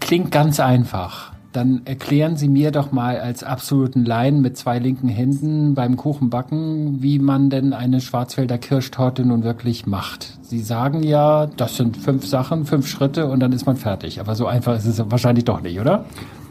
Klingt 0.00 0.30
ganz 0.30 0.60
einfach. 0.60 1.32
Dann 1.52 1.82
erklären 1.84 2.36
Sie 2.36 2.48
mir 2.48 2.70
doch 2.70 2.92
mal 2.92 3.18
als 3.18 3.42
absoluten 3.42 4.04
Laien 4.04 4.40
mit 4.40 4.56
zwei 4.56 4.78
linken 4.78 5.08
Händen 5.08 5.74
beim 5.74 5.96
Kuchenbacken, 5.96 7.02
wie 7.02 7.18
man 7.18 7.50
denn 7.50 7.72
eine 7.72 8.00
Schwarzwälder 8.00 8.56
Kirschtorte 8.56 9.24
nun 9.24 9.42
wirklich 9.42 9.84
macht. 9.86 10.38
Sie 10.42 10.60
sagen 10.60 11.02
ja, 11.02 11.46
das 11.46 11.76
sind 11.76 11.96
fünf 11.96 12.24
Sachen, 12.24 12.66
fünf 12.66 12.86
Schritte 12.86 13.26
und 13.26 13.40
dann 13.40 13.52
ist 13.52 13.66
man 13.66 13.76
fertig. 13.76 14.20
Aber 14.20 14.36
so 14.36 14.46
einfach 14.46 14.76
ist 14.76 14.86
es 14.86 15.02
wahrscheinlich 15.10 15.44
doch 15.44 15.60
nicht, 15.60 15.80
oder? 15.80 16.04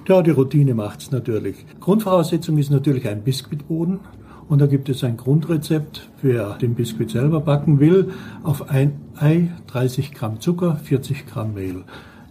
Ja, 0.07 0.21
die 0.21 0.31
Routine 0.31 0.73
macht's 0.73 1.11
natürlich. 1.11 1.65
Grundvoraussetzung 1.79 2.57
ist 2.57 2.69
natürlich 2.69 3.07
ein 3.07 3.21
Biskuitboden. 3.21 3.99
Und 4.49 4.59
da 4.59 4.65
gibt 4.65 4.89
es 4.89 5.03
ein 5.03 5.15
Grundrezept, 5.15 6.09
wer 6.23 6.57
den 6.57 6.73
Biskuit 6.73 7.11
selber 7.11 7.39
backen 7.39 7.79
will, 7.79 8.09
auf 8.41 8.71
ein 8.71 8.99
Ei 9.15 9.51
30 9.67 10.11
Gramm 10.11 10.39
Zucker, 10.39 10.75
40 10.77 11.27
Gramm 11.27 11.53
Mehl. 11.53 11.83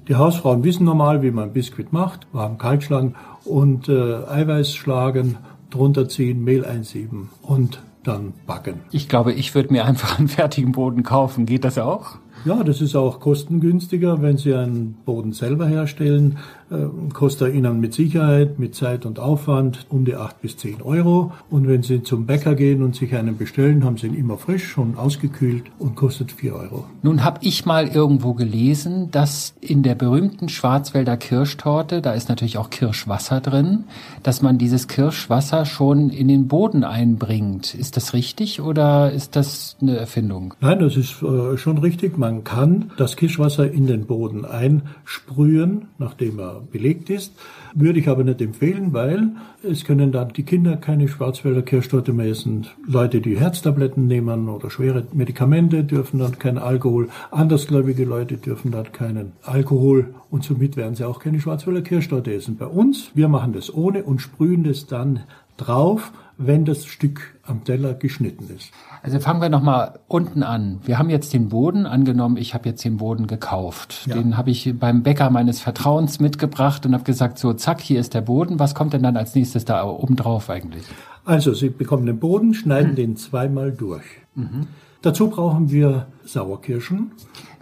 Die 0.08 0.16
Hausfrauen 0.16 0.64
wissen 0.64 0.84
normal, 0.84 1.20
wie 1.22 1.30
man 1.30 1.52
Biskuit 1.52 1.92
macht, 1.92 2.26
warm 2.32 2.56
kalt 2.56 2.82
schlagen 2.82 3.14
und 3.44 3.90
äh, 3.90 4.24
Eiweiß 4.26 4.74
schlagen, 4.74 5.36
drunter 5.68 6.08
ziehen, 6.08 6.42
Mehl 6.42 6.64
einsieben 6.64 7.28
und 7.42 7.82
dann 8.04 8.32
backen. 8.46 8.80
Ich 8.90 9.10
glaube, 9.10 9.34
ich 9.34 9.54
würde 9.54 9.70
mir 9.70 9.84
einfach 9.84 10.18
einen 10.18 10.28
fertigen 10.28 10.72
Boden 10.72 11.02
kaufen. 11.02 11.44
Geht 11.44 11.64
das 11.64 11.76
auch? 11.76 12.16
Ja, 12.48 12.64
das 12.64 12.80
ist 12.80 12.96
auch 12.96 13.20
kostengünstiger, 13.20 14.22
wenn 14.22 14.38
Sie 14.38 14.54
einen 14.54 14.96
Boden 15.04 15.34
selber 15.34 15.66
herstellen. 15.66 16.38
Äh, 16.70 16.86
kostet 17.12 17.48
er 17.48 17.54
Ihnen 17.54 17.78
mit 17.78 17.92
Sicherheit, 17.92 18.58
mit 18.58 18.74
Zeit 18.74 19.04
und 19.04 19.18
Aufwand 19.18 19.86
um 19.90 20.06
die 20.06 20.14
acht 20.14 20.40
bis 20.40 20.56
zehn 20.56 20.80
Euro. 20.80 21.32
Und 21.50 21.68
wenn 21.68 21.82
Sie 21.82 22.02
zum 22.02 22.24
Bäcker 22.24 22.54
gehen 22.54 22.82
und 22.82 22.94
sich 22.94 23.14
einen 23.14 23.36
bestellen, 23.36 23.84
haben 23.84 23.98
Sie 23.98 24.06
ihn 24.06 24.14
immer 24.14 24.38
frisch, 24.38 24.66
schon 24.66 24.96
ausgekühlt 24.96 25.64
und 25.78 25.94
kostet 25.94 26.32
vier 26.32 26.54
Euro. 26.54 26.84
Nun 27.02 27.22
habe 27.22 27.38
ich 27.42 27.66
mal 27.66 27.86
irgendwo 27.86 28.32
gelesen, 28.32 29.10
dass 29.10 29.52
in 29.60 29.82
der 29.82 29.94
berühmten 29.94 30.48
Schwarzwälder 30.48 31.18
Kirschtorte, 31.18 32.00
da 32.00 32.12
ist 32.12 32.30
natürlich 32.30 32.56
auch 32.56 32.70
Kirschwasser 32.70 33.40
drin, 33.40 33.84
dass 34.22 34.40
man 34.40 34.56
dieses 34.56 34.88
Kirschwasser 34.88 35.66
schon 35.66 36.08
in 36.08 36.28
den 36.28 36.48
Boden 36.48 36.82
einbringt. 36.82 37.74
Ist 37.74 37.98
das 37.98 38.14
richtig 38.14 38.62
oder 38.62 39.12
ist 39.12 39.36
das 39.36 39.76
eine 39.82 39.98
Erfindung? 39.98 40.54
Nein, 40.60 40.78
das 40.78 40.96
ist 40.96 41.22
äh, 41.22 41.58
schon 41.58 41.76
richtig. 41.76 42.16
Man 42.16 42.37
kann 42.44 42.92
das 42.96 43.16
Kirschwasser 43.16 43.70
in 43.70 43.86
den 43.86 44.06
Boden 44.06 44.44
einsprühen, 44.44 45.88
nachdem 45.98 46.38
er 46.38 46.62
belegt 46.72 47.10
ist. 47.10 47.34
Würde 47.74 48.00
ich 48.00 48.08
aber 48.08 48.24
nicht 48.24 48.40
empfehlen, 48.40 48.92
weil 48.92 49.30
es 49.62 49.84
können 49.84 50.12
dann 50.12 50.28
die 50.28 50.42
Kinder 50.42 50.76
keine 50.76 51.08
Schwarzwälder 51.08 51.62
Kirschtorte 51.62 52.12
mehr 52.12 52.30
essen. 52.30 52.66
Leute, 52.86 53.20
die 53.20 53.38
Herztabletten 53.38 54.06
nehmen 54.06 54.48
oder 54.48 54.70
schwere 54.70 55.06
Medikamente, 55.12 55.84
dürfen 55.84 56.18
dann 56.18 56.38
keinen 56.38 56.58
Alkohol. 56.58 57.08
Andersgläubige 57.30 58.04
Leute 58.04 58.36
dürfen 58.36 58.70
dann 58.70 58.92
keinen 58.92 59.32
Alkohol 59.42 60.14
und 60.30 60.44
somit 60.44 60.76
werden 60.76 60.94
sie 60.94 61.04
auch 61.04 61.20
keine 61.20 61.40
Schwarzwälder 61.40 61.82
Kirschtorte 61.82 62.32
essen. 62.32 62.56
Bei 62.56 62.66
uns, 62.66 63.10
wir 63.14 63.28
machen 63.28 63.52
das 63.52 63.72
ohne 63.72 64.02
und 64.02 64.20
sprühen 64.20 64.64
das 64.64 64.86
dann 64.86 65.20
drauf, 65.56 66.12
wenn 66.38 66.64
das 66.64 66.86
Stück 66.86 67.36
am 67.42 67.64
Teller 67.64 67.94
geschnitten 67.94 68.48
ist. 68.56 68.70
Also 69.02 69.18
fangen 69.18 69.42
wir 69.42 69.48
nochmal 69.48 69.98
unten 70.06 70.44
an. 70.44 70.78
Wir 70.84 70.98
haben 70.98 71.10
jetzt 71.10 71.34
den 71.34 71.48
Boden, 71.48 71.84
angenommen, 71.84 72.36
ich 72.36 72.54
habe 72.54 72.68
jetzt 72.68 72.84
den 72.84 72.98
Boden 72.98 73.26
gekauft. 73.26 74.06
Ja. 74.06 74.14
Den 74.14 74.36
habe 74.36 74.50
ich 74.50 74.72
beim 74.78 75.02
Bäcker 75.02 75.30
meines 75.30 75.60
Vertrauens 75.60 76.20
mitgebracht 76.20 76.86
und 76.86 76.94
habe 76.94 77.02
gesagt, 77.02 77.38
so 77.38 77.52
zack, 77.54 77.80
hier 77.80 77.98
ist 77.98 78.14
der 78.14 78.20
Boden. 78.20 78.60
Was 78.60 78.76
kommt 78.76 78.92
denn 78.92 79.02
dann 79.02 79.16
als 79.16 79.34
nächstes 79.34 79.64
da 79.64 79.84
oben 79.84 80.14
drauf 80.14 80.48
eigentlich? 80.48 80.84
Also 81.24 81.54
Sie 81.54 81.70
bekommen 81.70 82.06
den 82.06 82.20
Boden, 82.20 82.54
schneiden 82.54 82.92
mhm. 82.92 82.96
den 82.96 83.16
zweimal 83.16 83.72
durch. 83.72 84.04
Mhm. 84.36 84.68
Dazu 85.02 85.28
brauchen 85.28 85.70
wir 85.70 86.06
Sauerkirschen. 86.24 87.12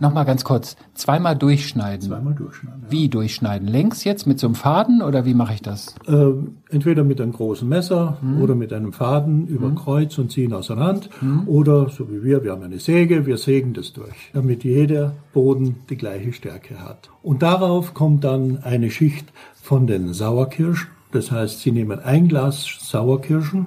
Nochmal 0.00 0.24
ganz 0.24 0.42
kurz, 0.42 0.76
zweimal 0.94 1.36
durchschneiden. 1.36 2.08
Zweimal 2.08 2.34
durchschneiden. 2.34 2.82
Ja. 2.84 2.90
Wie 2.90 3.08
durchschneiden? 3.08 3.68
Längs 3.68 4.04
jetzt 4.04 4.26
mit 4.26 4.38
so 4.38 4.46
einem 4.46 4.54
Faden 4.54 5.02
oder 5.02 5.24
wie 5.24 5.34
mache 5.34 5.54
ich 5.54 5.62
das? 5.62 5.94
Äh, 6.06 6.32
entweder 6.70 7.04
mit 7.04 7.20
einem 7.20 7.32
großen 7.32 7.68
Messer 7.68 8.18
hm. 8.20 8.40
oder 8.40 8.54
mit 8.54 8.72
einem 8.72 8.92
Faden 8.92 9.46
über 9.48 9.68
hm. 9.68 9.76
Kreuz 9.76 10.18
und 10.18 10.32
ziehen 10.32 10.52
auseinander. 10.52 11.08
Hm. 11.20 11.46
Oder 11.46 11.90
so 11.90 12.10
wie 12.10 12.24
wir, 12.24 12.42
wir 12.42 12.52
haben 12.52 12.62
eine 12.62 12.78
Säge, 12.78 13.26
wir 13.26 13.36
sägen 13.36 13.74
das 13.74 13.92
durch, 13.92 14.30
damit 14.32 14.64
jeder 14.64 15.12
Boden 15.32 15.76
die 15.90 15.96
gleiche 15.96 16.32
Stärke 16.32 16.80
hat. 16.80 17.10
Und 17.22 17.42
darauf 17.42 17.94
kommt 17.94 18.24
dann 18.24 18.62
eine 18.62 18.90
Schicht 18.90 19.32
von 19.62 19.86
den 19.86 20.14
Sauerkirschen 20.14 20.88
Das 21.12 21.30
heißt, 21.30 21.60
Sie 21.60 21.72
nehmen 21.72 22.00
ein 22.00 22.28
Glas 22.28 22.66
Sauerkirschen, 22.80 23.66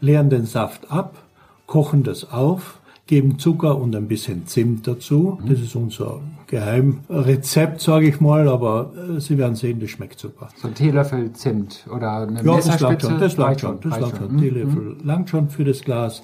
leeren 0.00 0.30
den 0.30 0.46
Saft 0.46 0.90
ab, 0.90 1.16
kochen 1.66 2.02
das 2.02 2.32
auf, 2.32 2.77
geben 3.08 3.38
Zucker 3.38 3.76
und 3.76 3.96
ein 3.96 4.06
bisschen 4.06 4.46
Zimt 4.46 4.86
dazu. 4.86 5.40
Das 5.44 5.58
ist 5.60 5.74
unser 5.74 6.20
Geheimrezept, 6.46 7.80
sage 7.80 8.06
ich 8.08 8.20
mal, 8.20 8.48
aber 8.48 8.92
äh, 9.16 9.20
Sie 9.20 9.36
werden 9.38 9.56
sehen, 9.56 9.80
das 9.80 9.90
schmeckt 9.90 10.20
super. 10.20 10.48
So 10.56 10.68
ein 10.68 10.74
Teelöffel 10.74 11.32
Zimt 11.32 11.86
oder 11.92 12.18
eine 12.28 12.42
Ja, 12.44 12.56
das 12.56 12.80
langt 12.80 13.02
Messerspitze? 13.02 13.06
schon, 13.08 13.20
das 13.20 13.36
langt 13.36 13.60
schon, 13.60 13.80
das 13.80 14.00
langt 14.00 14.16
schon. 14.16 14.32
Mhm. 14.34 14.38
Teelöffel 14.38 14.96
langt 15.02 15.30
schon 15.30 15.48
für 15.48 15.64
das 15.64 15.82
Glas. 15.82 16.22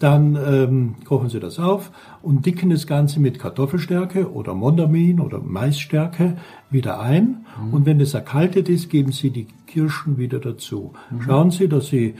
Dann 0.00 0.36
ähm, 0.36 0.96
kochen 1.04 1.28
Sie 1.28 1.38
das 1.38 1.60
auf 1.60 1.92
und 2.20 2.44
dicken 2.44 2.70
das 2.70 2.88
Ganze 2.88 3.20
mit 3.20 3.38
Kartoffelstärke 3.38 4.32
oder 4.32 4.52
Mondamin 4.52 5.20
oder 5.20 5.38
Maisstärke 5.38 6.36
wieder 6.68 7.00
ein. 7.00 7.46
Und 7.70 7.86
wenn 7.86 8.00
es 8.00 8.12
erkaltet 8.12 8.68
ist, 8.68 8.90
geben 8.90 9.12
Sie 9.12 9.30
die 9.30 9.46
Kirschen 9.68 10.18
wieder 10.18 10.40
dazu. 10.40 10.94
Schauen 11.24 11.52
Sie, 11.52 11.68
dass 11.68 11.86
Sie, 11.86 12.16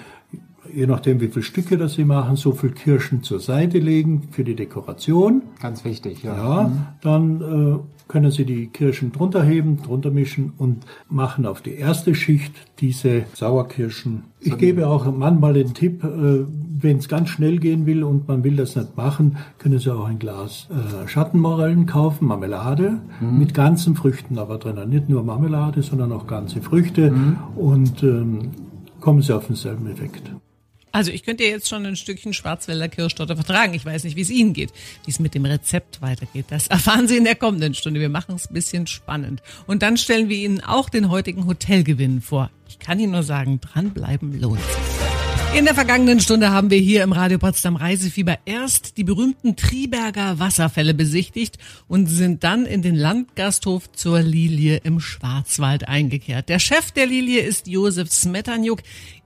je 0.73 0.87
nachdem 0.87 1.21
wie 1.21 1.29
viele 1.29 1.43
Stücke 1.43 1.77
das 1.77 1.95
Sie 1.95 2.05
machen, 2.05 2.37
so 2.37 2.53
viel 2.53 2.71
Kirschen 2.71 3.23
zur 3.23 3.41
Seite 3.41 3.79
legen 3.79 4.29
für 4.31 4.45
die 4.45 4.55
Dekoration. 4.55 5.43
Ganz 5.61 5.85
wichtig, 5.85 6.23
ja. 6.23 6.35
Ja, 6.37 6.73
dann 7.03 7.41
äh, 7.41 7.79
können 8.09 8.31
Sie 8.31 8.45
die 8.45 8.69
Kirschen 8.69 9.13
drunter 9.13 9.43
heben, 9.43 9.83
drunter 9.83 10.11
mischen 10.11 10.53
und 10.59 10.85
machen 11.09 11.47
auf 11.47 11.63
die 11.63 11.75
erste 11.75 12.15
Schicht 12.15 12.53
diese 12.81 13.25
Sauerkirschen. 13.35 14.25
Ich 14.41 14.59
gebe 14.59 14.89
auch 14.89 15.11
manchmal 15.11 15.55
den 15.55 15.75
Tipp, 15.75 16.05
äh, 16.05 16.45
wenn 16.81 16.99
es 16.99 17.09
ganz 17.09 17.31
schnell 17.31 17.59
gehen 17.59 17.87
will 17.87 18.05
und 18.05 18.29
man 18.29 18.45
will 18.45 18.57
das 18.57 18.77
nicht 18.77 18.97
machen, 18.97 19.39
können 19.59 19.79
Sie 19.79 19.93
auch 19.93 20.07
ein 20.07 20.19
Glas 20.19 20.69
äh, 20.71 21.09
Schattenmorellen 21.09 21.87
kaufen, 21.87 22.27
Marmelade 22.27 23.01
mit 23.21 23.55
ganzen 23.55 23.95
Früchten 23.95 24.39
aber 24.39 24.59
drinnen. 24.59 24.91
Nicht 24.91 25.09
nur 25.09 25.23
Marmelade, 25.23 25.83
sondern 25.83 26.13
auch 26.13 26.27
ganze 26.27 26.61
Früchte 26.61 27.15
und 27.57 28.03
ähm, 28.03 28.51
kommen 29.01 29.23
Sie 29.23 29.35
auf 29.35 29.47
denselben 29.47 29.87
Effekt. 29.87 30.31
Also 30.95 31.11
ich 31.11 31.25
könnte 31.25 31.43
ja 31.43 31.51
jetzt 31.51 31.69
schon 31.69 31.85
ein 31.85 31.97
Stückchen 31.97 32.33
Schwarzwälder 32.33 32.89
Kirschtorte 32.89 33.35
vertragen. 33.35 33.75
Ich 33.75 33.85
weiß 33.85 34.05
nicht, 34.05 34.15
wie 34.15 34.21
es 34.21 34.31
Ihnen 34.31 34.53
geht, 34.53 34.71
wie 35.05 35.11
es 35.11 35.19
mit 35.19 35.35
dem 35.35 35.45
Rezept 35.45 36.01
weitergeht. 36.01 36.47
Das 36.51 36.67
erfahren 36.69 37.09
Sie 37.09 37.17
in 37.17 37.25
der 37.25 37.35
kommenden 37.35 37.75
Stunde. 37.75 37.99
Wir 37.99 38.09
machen 38.09 38.37
es 38.37 38.49
ein 38.49 38.55
bisschen 38.55 38.87
spannend. 38.87 39.43
Und 39.67 39.83
dann 39.83 39.97
stellen 39.97 40.29
wir 40.29 40.37
Ihnen 40.37 40.61
auch 40.61 40.89
den 40.89 41.11
heutigen 41.11 41.47
Hotelgewinn 41.47 42.21
vor. 42.21 42.49
Ich 42.69 42.79
kann 42.79 43.01
Ihnen 43.01 43.11
nur 43.11 43.25
sagen, 43.25 43.61
dranbleiben 43.61 44.41
lohnt 44.41 44.61
sich. 44.61 45.05
In 45.57 45.67
der 45.67 45.75
vergangenen 45.75 46.19
Stunde 46.19 46.51
haben 46.51 46.71
wir 46.71 46.79
hier 46.79 47.05
im 47.05 47.13
Radio 47.13 47.39
Potsdam 47.39 47.77
Reisefieber 47.77 48.39
erst 48.45 48.97
die 48.97 49.05
berühmten 49.05 49.55
Triberger 49.55 50.41
Wasserfälle 50.41 50.95
besichtigt 50.95 51.59
und 51.87 52.07
sind 52.07 52.43
dann 52.43 52.67
in 52.67 52.83
den 52.83 52.97
Landgasthof 52.97 53.91
zur 53.93 54.21
Lilie 54.21 54.79
im 54.83 54.99
Schwarzwald 54.99 55.87
eingekehrt. 55.87 56.49
Der 56.49 56.59
Chef 56.59 56.91
der 56.91 57.07
Lilie 57.07 57.41
ist 57.41 57.69
Josef 57.69 58.11
Smetanjuk. 58.11 58.81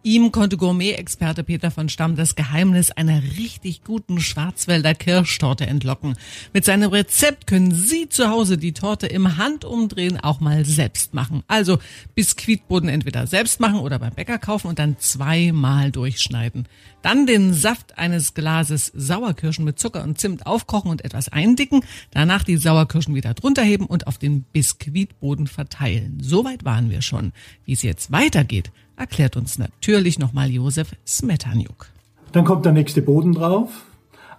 Ihm 0.05 0.31
konnte 0.31 0.57
Gourmet-Experte 0.57 1.43
Peter 1.43 1.73
von 1.73 1.89
Stamm 1.89 2.15
das 2.15 2.37
Geheimnis 2.37 2.93
einer 2.93 3.21
richtig 3.37 3.83
guten 3.83 4.21
Schwarzwälder 4.21 4.95
Kirschtorte 4.95 5.67
entlocken. 5.67 6.17
Mit 6.53 6.65
seinem 6.65 6.91
Rezept 6.91 7.49
können 7.49 7.75
Sie 7.75 8.09
zu 8.09 8.29
Hause 8.29 8.59
die 8.59 8.73
Torte 8.73 9.09
im 9.09 9.37
Handumdrehen 9.37 10.21
auch 10.21 10.39
mal 10.39 10.65
selbst 10.65 11.15
machen. 11.15 11.43
Also 11.49 11.79
Biskuitboden 12.15 12.89
entweder 12.89 13.27
selbst 13.27 13.59
machen 13.59 13.81
oder 13.81 13.99
beim 13.99 14.15
Bäcker 14.15 14.39
kaufen 14.39 14.69
und 14.69 14.79
dann 14.79 14.99
zweimal 15.01 15.91
durchschneiden. 15.91 16.69
Dann 17.03 17.27
den 17.27 17.53
Saft 17.53 17.99
eines 17.99 18.35
Glases 18.35 18.93
Sauerkirschen 18.95 19.65
mit 19.65 19.81
Zucker 19.81 20.05
und 20.05 20.19
Zimt 20.19 20.47
aufkochen 20.47 20.93
und 20.93 21.05
etwas 21.05 21.29
eindicken. 21.29 21.83
Danach 22.13 22.45
die 22.45 22.57
Sauerkirschen 22.57 23.17
wieder 23.17 23.35
drunter 23.35 23.63
heben 23.63 23.87
und 23.87 24.07
auf 24.07 24.17
den 24.17 24.43
Biskuitboden 24.43 25.49
verteilen. 25.49 26.19
Soweit 26.23 26.65
waren 26.65 26.89
wir 26.89 27.03
schon. 27.03 27.33
Wie 27.65 27.73
es 27.73 27.83
jetzt 27.83 28.13
weitergeht, 28.13 28.71
erklärt 28.99 29.37
uns 29.37 29.59
natürlich 29.59 30.19
nochmal 30.19 30.51
Josef 30.51 30.95
Smetanjuk. 31.07 31.87
Dann 32.33 32.45
kommt 32.45 32.65
der 32.65 32.73
nächste 32.73 33.01
Boden 33.01 33.33
drauf. 33.33 33.87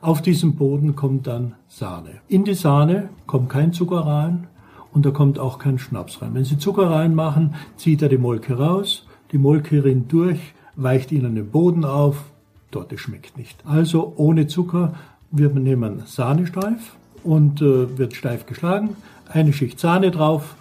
Auf 0.02 0.22
diesem 0.22 0.56
Boden 0.56 0.96
kommt 0.96 1.28
dann 1.28 1.56
Sahne. 1.68 2.22
In 2.28 2.46
die 2.46 2.54
Sahne 2.54 3.10
kommt 3.26 3.50
kein 3.50 3.74
Zucker 3.74 4.00
rein 4.06 4.48
und 4.94 5.06
da 5.06 5.12
kommt 5.12 5.40
auch 5.40 5.60
kein 5.60 5.80
Schnaps 5.80 6.22
rein. 6.22 6.34
Wenn 6.34 6.46
Sie 6.46 6.58
Zucker 6.58 6.90
reinmachen, 6.90 7.56
zieht 7.76 8.02
er 8.02 8.10
die 8.10 8.18
Molke 8.18 8.58
raus, 8.58 9.06
die 9.32 9.38
Molke 9.38 9.84
rinnt 9.84 10.12
durch, 10.12 10.40
weicht 10.76 11.12
Ihnen 11.12 11.36
den 11.36 11.50
Boden 11.50 11.84
auf, 11.84 12.24
Torte 12.72 12.98
schmeckt 12.98 13.38
nicht. 13.38 13.66
Also 13.66 14.14
ohne 14.16 14.48
Zucker, 14.48 14.94
wir 15.32 15.50
nehmen 15.50 16.04
Sahne 16.06 16.48
steif 16.48 16.96
und 17.24 17.62
äh, 17.62 17.98
wird 17.98 18.16
steif 18.16 18.46
geschlagen, 18.46 18.96
eine 19.28 19.54
Schicht 19.54 19.80
Sahne 19.80 20.12
drauf, 20.12 20.56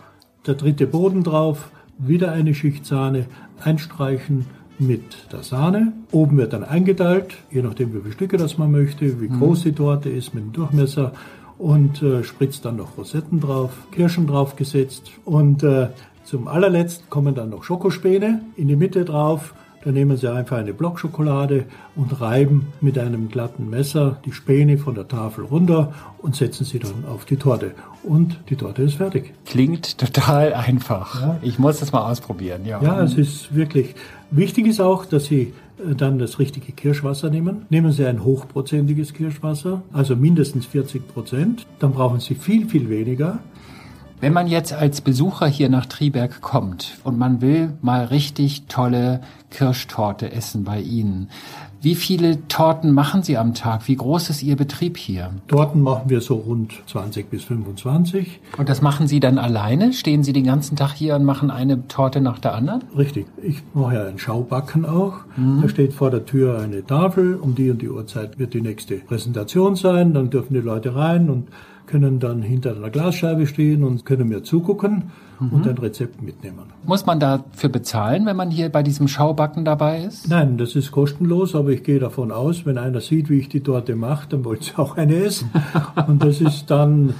der 0.46 0.54
dritte 0.54 0.86
Boden 0.86 1.22
drauf, 1.22 1.70
wieder 1.98 2.32
eine 2.32 2.54
Schicht 2.54 2.86
Sahne, 2.86 3.26
einstreichen 3.62 4.46
mit 4.78 5.32
der 5.32 5.42
Sahne. 5.42 5.92
Oben 6.12 6.36
wird 6.36 6.52
dann 6.52 6.64
eingeteilt, 6.64 7.36
je 7.50 7.62
nachdem 7.62 7.92
wie 7.92 8.00
viele 8.00 8.12
Stücke 8.12 8.36
das 8.36 8.58
man 8.58 8.70
möchte, 8.70 9.20
wie 9.20 9.28
groß 9.28 9.64
die 9.64 9.72
Torte 9.72 10.08
ist 10.08 10.34
mit 10.34 10.44
dem 10.44 10.52
Durchmesser 10.52 11.12
und 11.58 12.02
äh, 12.02 12.22
spritzt 12.22 12.64
dann 12.64 12.76
noch 12.76 12.96
Rosetten 12.96 13.40
drauf, 13.40 13.72
Kirschen 13.90 14.28
draufgesetzt 14.28 15.10
und 15.24 15.64
äh, 15.64 15.88
zum 16.24 16.46
allerletzt 16.46 17.10
kommen 17.10 17.34
dann 17.34 17.50
noch 17.50 17.64
Schokospäne 17.64 18.42
in 18.56 18.68
die 18.68 18.76
Mitte 18.76 19.04
drauf. 19.04 19.54
Da 19.88 19.92
nehmen 19.92 20.18
Sie 20.18 20.30
einfach 20.30 20.58
eine 20.58 20.74
Blockschokolade 20.74 21.64
und 21.96 22.20
reiben 22.20 22.66
mit 22.82 22.98
einem 22.98 23.30
glatten 23.30 23.70
Messer 23.70 24.18
die 24.26 24.32
Späne 24.32 24.76
von 24.76 24.94
der 24.94 25.08
Tafel 25.08 25.46
runter 25.46 25.94
und 26.18 26.36
setzen 26.36 26.66
sie 26.66 26.78
dann 26.78 27.06
auf 27.10 27.24
die 27.24 27.36
Torte. 27.36 27.72
Und 28.02 28.38
die 28.50 28.56
Torte 28.56 28.82
ist 28.82 28.96
fertig. 28.96 29.32
Klingt 29.46 29.96
total 29.96 30.52
einfach. 30.52 31.36
Ich 31.40 31.58
muss 31.58 31.80
das 31.80 31.90
mal 31.90 32.02
ausprobieren, 32.02 32.66
ja. 32.66 32.82
Ja, 32.82 33.02
es 33.02 33.14
ist 33.14 33.54
wirklich. 33.54 33.94
Wichtig 34.30 34.66
ist 34.66 34.78
auch, 34.78 35.06
dass 35.06 35.24
Sie 35.24 35.54
äh, 35.78 35.94
dann 35.94 36.18
das 36.18 36.38
richtige 36.38 36.72
Kirschwasser 36.72 37.30
nehmen. 37.30 37.64
Nehmen 37.70 37.92
Sie 37.92 38.04
ein 38.04 38.24
hochprozentiges 38.24 39.14
Kirschwasser, 39.14 39.80
also 39.94 40.16
mindestens 40.16 40.66
40 40.66 41.08
Prozent. 41.08 41.66
Dann 41.78 41.92
brauchen 41.92 42.20
Sie 42.20 42.34
viel, 42.34 42.68
viel 42.68 42.90
weniger. 42.90 43.38
Wenn 44.20 44.32
man 44.32 44.48
jetzt 44.48 44.72
als 44.72 45.00
Besucher 45.00 45.46
hier 45.46 45.68
nach 45.68 45.86
Triberg 45.86 46.40
kommt 46.40 46.98
und 47.04 47.18
man 47.18 47.40
will 47.40 47.74
mal 47.82 48.04
richtig 48.06 48.64
tolle 48.66 49.20
Kirschtorte 49.50 50.32
essen 50.32 50.64
bei 50.64 50.80
Ihnen, 50.80 51.28
wie 51.80 51.94
viele 51.94 52.48
Torten 52.48 52.90
machen 52.90 53.22
Sie 53.22 53.38
am 53.38 53.54
Tag? 53.54 53.86
Wie 53.86 53.94
groß 53.94 54.30
ist 54.30 54.42
Ihr 54.42 54.56
Betrieb 54.56 54.96
hier? 54.96 55.30
Torten 55.46 55.82
machen 55.82 56.10
wir 56.10 56.20
so 56.20 56.34
rund 56.34 56.72
20 56.88 57.30
bis 57.30 57.44
25. 57.44 58.40
Und 58.58 58.68
das 58.68 58.82
machen 58.82 59.06
Sie 59.06 59.20
dann 59.20 59.38
alleine? 59.38 59.92
Stehen 59.92 60.24
Sie 60.24 60.32
den 60.32 60.42
ganzen 60.42 60.74
Tag 60.74 60.94
hier 60.94 61.14
und 61.14 61.24
machen 61.24 61.52
eine 61.52 61.86
Torte 61.86 62.20
nach 62.20 62.40
der 62.40 62.56
anderen? 62.56 62.82
Richtig. 62.96 63.26
Ich 63.40 63.62
mache 63.74 63.94
ja 63.94 64.04
ein 64.08 64.18
Schaubacken 64.18 64.84
auch. 64.84 65.18
Da 65.62 65.68
steht 65.68 65.92
vor 65.92 66.10
der 66.10 66.26
Tür 66.26 66.58
eine 66.58 66.84
Tafel. 66.84 67.36
Um 67.36 67.54
die 67.54 67.70
und 67.70 67.80
die 67.80 67.88
Uhrzeit 67.88 68.40
wird 68.40 68.54
die 68.54 68.62
nächste 68.62 68.96
Präsentation 68.96 69.76
sein. 69.76 70.12
Dann 70.12 70.30
dürfen 70.30 70.54
die 70.54 70.60
Leute 70.60 70.96
rein 70.96 71.30
und 71.30 71.46
können 71.88 72.20
dann 72.20 72.42
hinter 72.42 72.76
einer 72.76 72.90
Glasscheibe 72.90 73.48
stehen 73.48 73.82
und 73.82 74.04
können 74.04 74.28
mir 74.28 74.44
zugucken 74.44 75.10
und 75.40 75.66
ein 75.66 75.78
Rezept 75.78 76.22
mitnehmen. 76.22 76.72
Muss 76.84 77.06
man 77.06 77.18
dafür 77.18 77.70
bezahlen, 77.70 78.26
wenn 78.26 78.36
man 78.36 78.50
hier 78.50 78.68
bei 78.68 78.82
diesem 78.82 79.08
Schaubacken 79.08 79.64
dabei 79.64 80.04
ist? 80.04 80.28
Nein, 80.28 80.58
das 80.58 80.76
ist 80.76 80.90
kostenlos, 80.90 81.54
aber 81.54 81.70
ich 81.70 81.82
gehe 81.82 81.98
davon 81.98 82.30
aus, 82.30 82.66
wenn 82.66 82.78
einer 82.78 83.00
sieht, 83.00 83.30
wie 83.30 83.38
ich 83.38 83.48
die 83.48 83.60
Torte 83.60 83.96
mache, 83.96 84.28
dann 84.28 84.44
wollen 84.44 84.60
sie 84.60 84.76
auch 84.76 84.96
eine 84.96 85.16
essen. 85.16 85.50
Und 86.06 86.22
das 86.22 86.40
ist 86.40 86.70
dann, 86.70 87.14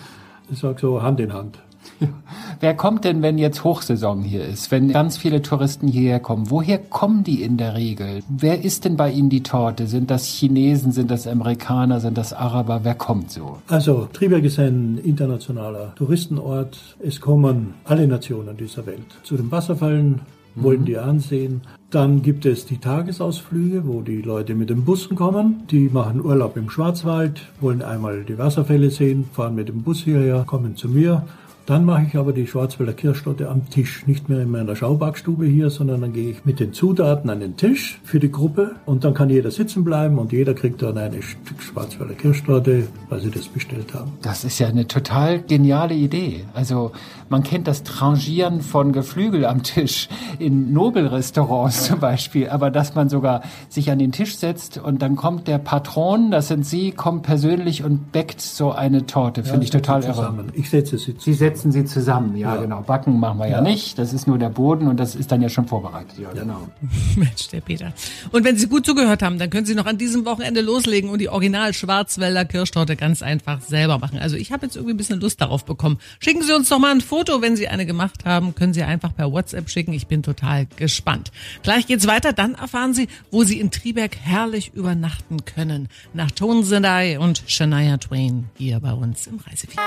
ich 0.51 0.59
sag 0.59 0.79
so, 0.81 1.03
Hand 1.03 1.21
in 1.21 1.33
Hand. 1.33 1.59
Wer 2.61 2.75
kommt 2.75 3.05
denn, 3.05 3.23
wenn 3.23 3.39
jetzt 3.39 3.65
Hochsaison 3.65 4.23
hier 4.23 4.45
ist, 4.45 4.71
wenn 4.71 4.93
ganz 4.93 5.17
viele 5.17 5.43
Touristen 5.43 5.89
hierher 5.89 6.21
kommen? 6.21 6.51
Woher 6.51 6.79
kommen 6.79 7.25
die 7.25 7.43
in 7.43 7.57
der 7.57 7.75
Regel? 7.75 8.23
Wer 8.29 8.65
isst 8.65 8.85
denn 8.85 8.97
bei 8.97 9.11
Ihnen 9.11 9.31
die 9.31 9.43
Torte? 9.43 9.87
Sind 9.87 10.11
das 10.11 10.27
Chinesen, 10.27 10.93
sind 10.93 11.11
das 11.11 11.27
Amerikaner, 11.27 12.01
sind 12.01 12.19
das 12.19 12.33
Araber? 12.33 12.81
Wer 12.83 12.95
kommt 12.95 13.31
so? 13.31 13.59
Also, 13.69 14.09
Triberg 14.13 14.45
ist 14.45 14.59
ein 14.59 14.99
internationaler 14.99 15.95
Touristenort. 15.95 16.79
Es 17.01 17.21
kommen 17.21 17.75
alle 17.85 18.07
Nationen 18.07 18.57
dieser 18.57 18.87
Welt 18.87 19.07
zu 19.23 19.37
den 19.37 19.51
Wasserfällen, 19.51 20.21
wollen 20.55 20.85
die 20.85 20.99
ansehen. 20.99 21.63
Dann 21.91 22.23
gibt 22.23 22.45
es 22.45 22.67
die 22.67 22.79
Tagesausflüge, 22.79 23.87
wo 23.87 24.03
die 24.03 24.21
Leute 24.21 24.55
mit 24.55 24.69
den 24.69 24.85
Bussen 24.85 25.17
kommen. 25.17 25.63
Die 25.71 25.89
machen 25.89 26.23
Urlaub 26.23 26.57
im 26.57 26.69
Schwarzwald, 26.69 27.47
wollen 27.61 27.83
einmal 27.83 28.25
die 28.25 28.37
Wasserfälle 28.37 28.91
sehen, 28.91 29.29
fahren 29.33 29.55
mit 29.55 29.69
dem 29.69 29.83
Bus 29.83 30.01
hierher, 30.05 30.45
kommen 30.47 30.77
zu 30.77 30.89
mir. 30.89 31.23
Dann 31.69 31.85
mache 31.85 32.07
ich 32.09 32.17
aber 32.17 32.33
die 32.33 32.47
Schwarzwälder 32.47 32.95
Kirschtorte 32.95 33.51
am 33.51 33.69
Tisch. 33.69 34.07
Nicht 34.07 34.31
mehr 34.31 34.41
in 34.41 34.51
meiner 34.51 34.75
Schaubackstube 34.75 35.45
hier, 35.45 35.69
sondern 35.69 36.01
dann 36.01 36.15
gehe 36.15 36.31
ich 36.31 36.47
mit 36.47 36.61
den 36.61 36.73
Zutaten 36.73 37.29
an 37.29 37.41
den 37.41 37.59
Tisch 37.59 38.01
für 38.05 38.19
die 38.19 38.33
Gruppe 38.33 38.77
und 38.87 39.05
dann 39.05 39.13
kann 39.13 39.29
jeder 39.29 39.51
sitzen 39.51 39.85
bleiben 39.85 40.17
und 40.19 40.33
jeder 40.33 40.55
kriegt 40.55 40.81
dann 40.81 40.97
ein 40.97 41.21
Stück 41.21 41.61
Schwarzwälder 41.61 42.15
Kirschtorte, 42.15 42.89
weil 43.11 43.21
sie 43.21 43.31
das 43.31 43.49
bestellt 43.49 43.93
haben. 43.93 44.13
Das 44.23 44.45
ist 44.45 44.59
ja 44.59 44.69
eine 44.69 44.87
total 44.87 45.43
geniale 45.43 45.93
Idee. 45.93 46.45
Also 46.55 46.93
man 47.29 47.43
kennt 47.43 47.69
das 47.69 47.83
Trangieren 47.83 48.63
von 48.63 48.93
Geflügel 48.93 49.45
am 49.45 49.63
Tisch 49.63 50.09
in 50.39 50.73
Nobelrestaurants 50.73 51.85
zum 51.85 52.01
Beispiel, 52.01 52.49
aber 52.49 52.71
dass 52.71 52.95
man 52.95 53.11
sogar 53.11 53.43
sich 53.69 53.91
an 53.91 53.99
den 53.99 54.13
Tisch 54.13 54.39
setzt 54.39 54.79
und 54.79 55.03
dann 55.03 55.17
kommt 55.17 55.47
der 55.47 55.59
Patron, 55.59 56.31
das 56.31 56.49
sind 56.49 56.65
Sie, 56.65 56.93
kommt 56.93 57.25
persönlich 57.25 57.85
und 57.85 58.11
bäckt 58.11 58.41
so 58.41 58.73
eine 58.73 59.05
Torte, 59.05 59.45
finde 59.45 59.65
ich 59.65 59.71
total 59.71 60.03
irre. 60.03 60.15
zusammen. 60.15 60.53
Ich 60.55 60.71
setze 60.71 60.97
sie 60.97 61.15
Sie 61.19 61.35
setzen 61.35 61.58
setzen 61.59 61.73
Sie 61.73 61.85
zusammen. 61.85 62.37
Ja, 62.37 62.55
Ja. 62.55 62.61
genau. 62.63 62.81
Backen 62.83 63.19
machen 63.19 63.39
wir 63.39 63.47
ja. 63.47 63.57
Ja. 63.57 63.61
nicht. 63.61 63.99
Das 63.99 64.13
ist 64.13 64.27
nur 64.27 64.39
der 64.39 64.49
Boden 64.49 64.87
und 64.87 64.99
das 64.99 65.15
ist 65.15 65.33
dann 65.33 65.43
ja 65.43 65.49
schon 65.49 65.67
vorbereitet. 65.67 66.19
Ja, 66.19 66.31
genau. 66.33 66.69
Mensch, 67.17 67.49
der 67.49 67.61
Peter. 67.61 67.93
Und 68.33 68.45
wenn 68.45 68.57
Sie 68.57 68.69
gut 68.69 68.87
zugehört 68.87 69.23
haben, 69.23 69.39
dann 69.39 69.51
können 69.51 69.67
Sie 69.67 69.75
noch 69.75 69.87
an 69.87 69.99
diesem 69.99 70.25
Wochenende 70.25 70.61
loslegen 70.61 71.11
und 71.11 71.19
die 71.21 71.29
Original 71.29 71.75
Schwarzwälder 71.75 72.45
Kirschtorte 72.45 72.95
ganz 72.97 73.23
einfach 73.23 73.61
selber 73.61 73.99
machen. 73.99 74.19
Also 74.19 74.37
ich 74.37 74.53
habe 74.53 74.67
jetzt 74.67 74.77
irgendwie 74.77 74.95
ein 74.95 74.97
bisschen 74.97 75.21
Lust 75.21 75.41
darauf 75.41 75.65
bekommen. 75.65 75.99
Schicken 76.21 76.43
Sie 76.43 76.53
uns 76.55 76.69
doch 76.69 76.79
mal 76.79 76.93
ein 76.93 77.01
Foto, 77.01 77.43
wenn 77.43 77.57
Sie 77.57 77.69
eine 77.69 77.87
gemacht 77.87 78.25
haben. 78.25 78.55
Können 78.55 78.73
Sie 78.75 78.83
einfach 78.83 79.15
per 79.15 79.33
WhatsApp 79.33 79.69
schicken. 79.69 79.93
Ich 79.93 80.07
bin 80.07 80.23
total 80.23 80.67
gespannt. 80.77 81.33
Gleich 81.63 81.87
geht's 81.87 82.07
weiter. 82.07 82.33
Dann 82.33 82.55
erfahren 82.55 82.95
Sie, 82.95 83.09
wo 83.31 83.43
Sie 83.45 83.59
in 83.59 83.71
Triberg 83.71 84.17
herrlich 84.21 84.73
übernachten 84.75 85.45
können. 85.45 85.89
Nach 86.15 86.31
Tonsendai 86.31 87.19
und 87.19 87.43
Shania 87.47 87.97
Twain 87.99 88.49
hier 88.57 88.79
bei 88.81 88.93
uns 88.93 89.27
im 89.27 89.39
Reisefieber. 89.39 89.83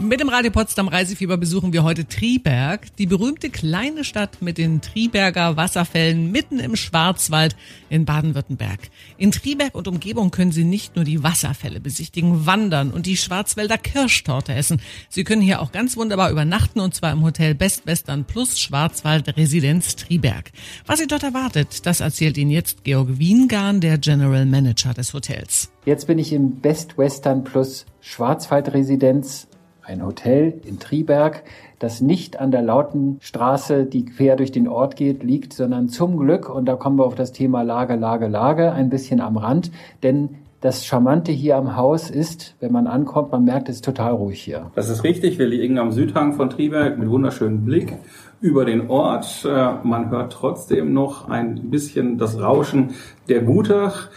Mit 0.00 0.18
dem 0.18 0.30
Radio 0.30 0.50
Potsdam 0.50 0.88
Reisefieber 0.88 1.36
besuchen 1.36 1.74
wir 1.74 1.84
heute 1.84 2.08
Triberg, 2.08 2.96
die 2.96 3.04
berühmte 3.04 3.50
kleine 3.50 4.02
Stadt 4.02 4.40
mit 4.40 4.56
den 4.56 4.80
Triberger 4.80 5.58
Wasserfällen 5.58 6.32
mitten 6.32 6.58
im 6.58 6.74
Schwarzwald 6.74 7.54
in 7.90 8.06
Baden-Württemberg. 8.06 8.88
In 9.18 9.30
Triberg 9.30 9.74
und 9.74 9.88
Umgebung 9.88 10.30
können 10.30 10.52
Sie 10.52 10.64
nicht 10.64 10.96
nur 10.96 11.04
die 11.04 11.22
Wasserfälle 11.22 11.80
besichtigen, 11.80 12.46
wandern 12.46 12.92
und 12.92 13.04
die 13.04 13.18
Schwarzwälder 13.18 13.76
Kirschtorte 13.76 14.54
essen. 14.54 14.80
Sie 15.10 15.22
können 15.22 15.42
hier 15.42 15.60
auch 15.60 15.70
ganz 15.70 15.98
wunderbar 15.98 16.30
übernachten 16.30 16.80
und 16.80 16.94
zwar 16.94 17.12
im 17.12 17.22
Hotel 17.22 17.54
Best 17.54 17.86
Western 17.86 18.24
Plus 18.24 18.58
Schwarzwald 18.58 19.36
Residenz 19.36 19.96
Triberg. 19.96 20.50
Was 20.86 21.00
Sie 21.00 21.08
dort 21.08 21.24
erwartet, 21.24 21.84
das 21.84 22.00
erzählt 22.00 22.38
Ihnen 22.38 22.50
jetzt 22.50 22.84
Georg 22.84 23.18
Wiengarn, 23.18 23.82
der 23.82 23.98
General 23.98 24.46
Manager 24.46 24.94
des 24.94 25.12
Hotels. 25.12 25.70
Jetzt 25.84 26.06
bin 26.06 26.18
ich 26.18 26.32
im 26.32 26.56
Best 26.56 26.96
Western 26.96 27.44
Plus 27.44 27.84
Schwarzwald 28.00 28.72
Residenz, 28.72 29.46
ein 29.82 30.04
Hotel 30.04 30.60
in 30.64 30.78
Triberg, 30.78 31.42
das 31.78 32.00
nicht 32.00 32.38
an 32.40 32.50
der 32.50 32.62
lauten 32.62 33.18
Straße, 33.20 33.86
die 33.86 34.04
quer 34.04 34.36
durch 34.36 34.52
den 34.52 34.68
Ort 34.68 34.96
geht, 34.96 35.22
liegt, 35.22 35.52
sondern 35.52 35.88
zum 35.88 36.16
Glück, 36.16 36.48
und 36.48 36.66
da 36.66 36.76
kommen 36.76 36.98
wir 36.98 37.04
auf 37.04 37.14
das 37.14 37.32
Thema 37.32 37.62
Lage, 37.62 37.96
Lage, 37.96 38.28
Lage, 38.28 38.72
ein 38.72 38.90
bisschen 38.90 39.20
am 39.20 39.36
Rand, 39.36 39.70
denn 40.02 40.30
das 40.60 40.84
Charmante 40.84 41.32
hier 41.32 41.56
am 41.56 41.76
Haus 41.76 42.10
ist, 42.10 42.54
wenn 42.60 42.70
man 42.70 42.86
ankommt, 42.86 43.32
man 43.32 43.44
merkt, 43.44 43.70
es 43.70 43.76
ist 43.76 43.84
total 43.84 44.12
ruhig 44.12 44.42
hier. 44.42 44.70
Das 44.74 44.90
ist 44.90 45.04
richtig. 45.04 45.38
Wir 45.38 45.46
liegen 45.46 45.78
am 45.78 45.90
Südhang 45.90 46.34
von 46.34 46.50
Triberg 46.50 46.98
mit 46.98 47.08
wunderschönem 47.08 47.64
Blick 47.64 47.94
über 48.42 48.66
den 48.66 48.90
Ort. 48.90 49.46
Äh, 49.48 49.72
Man 49.84 50.10
hört 50.10 50.34
trotzdem 50.34 50.92
noch 50.92 51.30
ein 51.30 51.70
bisschen 51.70 52.18
das 52.18 52.38
Rauschen 52.38 52.90
der 53.28 53.40
Gutach, 53.40 54.10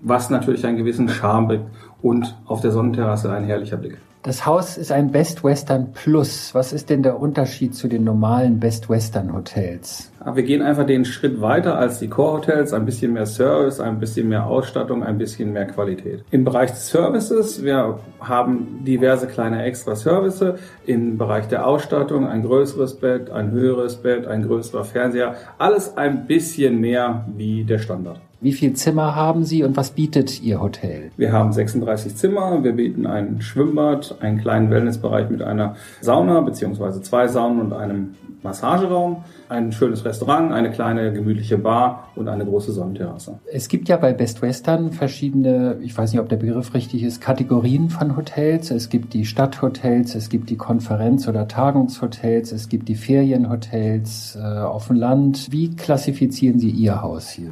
was 0.00 0.30
natürlich 0.30 0.64
einen 0.64 0.76
gewissen 0.76 1.08
Charme 1.08 1.48
bringt. 1.48 1.66
Und 2.02 2.36
auf 2.46 2.60
der 2.60 2.70
Sonnenterrasse 2.70 3.32
ein 3.32 3.44
herrlicher 3.44 3.76
Blick. 3.76 3.98
Das 4.22 4.44
Haus 4.44 4.76
ist 4.76 4.92
ein 4.92 5.12
Best 5.12 5.42
Western 5.42 5.94
Plus. 5.94 6.54
Was 6.54 6.74
ist 6.74 6.90
denn 6.90 7.02
der 7.02 7.18
Unterschied 7.18 7.74
zu 7.74 7.88
den 7.88 8.04
normalen 8.04 8.60
Best 8.60 8.90
Western 8.90 9.32
Hotels? 9.32 10.12
Aber 10.20 10.36
wir 10.36 10.42
gehen 10.42 10.60
einfach 10.60 10.84
den 10.84 11.06
Schritt 11.06 11.40
weiter 11.40 11.78
als 11.78 12.00
die 12.00 12.08
Core-Hotels. 12.08 12.74
Ein 12.74 12.84
bisschen 12.84 13.14
mehr 13.14 13.24
Service, 13.24 13.80
ein 13.80 13.98
bisschen 13.98 14.28
mehr 14.28 14.44
Ausstattung, 14.44 15.02
ein 15.02 15.16
bisschen 15.16 15.54
mehr 15.54 15.64
Qualität. 15.64 16.22
Im 16.32 16.44
Bereich 16.44 16.70
des 16.70 16.88
Services, 16.88 17.64
wir 17.64 17.98
haben 18.20 18.84
diverse 18.84 19.26
kleine 19.26 19.62
extra 19.62 19.96
Services. 19.96 20.60
Im 20.84 21.16
Bereich 21.16 21.48
der 21.48 21.66
Ausstattung 21.66 22.28
ein 22.28 22.42
größeres 22.42 22.96
Bett, 22.96 23.30
ein 23.30 23.52
höheres 23.52 23.96
Bett, 23.96 24.26
ein 24.26 24.42
größerer 24.42 24.84
Fernseher. 24.84 25.36
Alles 25.56 25.96
ein 25.96 26.26
bisschen 26.26 26.78
mehr 26.78 27.24
wie 27.38 27.64
der 27.64 27.78
Standard. 27.78 28.20
Wie 28.42 28.52
viel 28.52 28.72
Zimmer 28.72 29.14
haben 29.14 29.44
Sie 29.44 29.62
und 29.64 29.76
was 29.76 29.90
bietet 29.90 30.40
Ihr 30.42 30.62
Hotel? 30.62 31.10
Wir 31.18 31.30
haben 31.30 31.52
36 31.52 32.16
Zimmer, 32.16 32.64
wir 32.64 32.72
bieten 32.72 33.06
ein 33.06 33.42
Schwimmbad, 33.42 34.16
einen 34.20 34.38
kleinen 34.38 34.70
Wellnessbereich 34.70 35.28
mit 35.28 35.42
einer 35.42 35.76
Sauna 36.00 36.40
beziehungsweise 36.40 37.02
zwei 37.02 37.28
Saunen 37.28 37.60
und 37.60 37.74
einem 37.74 38.14
Massageraum, 38.42 39.24
ein 39.50 39.72
schönes 39.72 40.06
Restaurant, 40.06 40.52
eine 40.52 40.70
kleine 40.70 41.12
gemütliche 41.12 41.58
Bar 41.58 42.08
und 42.14 42.28
eine 42.28 42.46
große 42.46 42.72
Sonnenterrasse. 42.72 43.38
Es 43.52 43.68
gibt 43.68 43.90
ja 43.90 43.98
bei 43.98 44.14
Best 44.14 44.40
Western 44.40 44.92
verschiedene, 44.92 45.76
ich 45.82 45.96
weiß 45.96 46.12
nicht, 46.12 46.20
ob 46.22 46.30
der 46.30 46.36
Begriff 46.36 46.72
richtig 46.72 47.02
ist, 47.02 47.20
Kategorien 47.20 47.90
von 47.90 48.16
Hotels. 48.16 48.70
Es 48.70 48.88
gibt 48.88 49.12
die 49.12 49.26
Stadthotels, 49.26 50.14
es 50.14 50.30
gibt 50.30 50.48
die 50.48 50.56
Konferenz- 50.56 51.28
oder 51.28 51.46
Tagungshotels, 51.46 52.52
es 52.52 52.70
gibt 52.70 52.88
die 52.88 52.94
Ferienhotels 52.94 54.38
äh, 54.40 54.60
auf 54.60 54.86
dem 54.86 54.96
Land. 54.96 55.48
Wie 55.50 55.76
klassifizieren 55.76 56.58
Sie 56.58 56.70
Ihr 56.70 57.02
Haus 57.02 57.28
hier? 57.28 57.50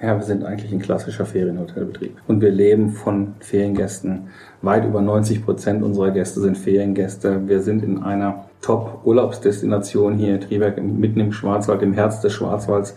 Ja, 0.00 0.14
wir 0.14 0.24
sind 0.24 0.44
eigentlich 0.44 0.70
ein 0.72 0.80
klassischer 0.80 1.24
Ferienhotelbetrieb 1.24 2.18
und 2.26 2.42
wir 2.42 2.50
leben 2.50 2.90
von 2.90 3.34
Feriengästen. 3.40 4.28
Weit 4.60 4.84
über 4.84 5.00
90 5.00 5.42
Prozent 5.42 5.82
unserer 5.82 6.10
Gäste 6.10 6.40
sind 6.40 6.58
Feriengäste. 6.58 7.48
Wir 7.48 7.62
sind 7.62 7.82
in 7.82 8.02
einer 8.02 8.44
Top-Urlaubsdestination 8.60 10.18
hier 10.18 10.34
in 10.34 10.40
Triberg, 10.42 10.82
mitten 10.82 11.20
im 11.20 11.32
Schwarzwald, 11.32 11.80
im 11.80 11.94
Herz 11.94 12.20
des 12.20 12.34
Schwarzwalds. 12.34 12.94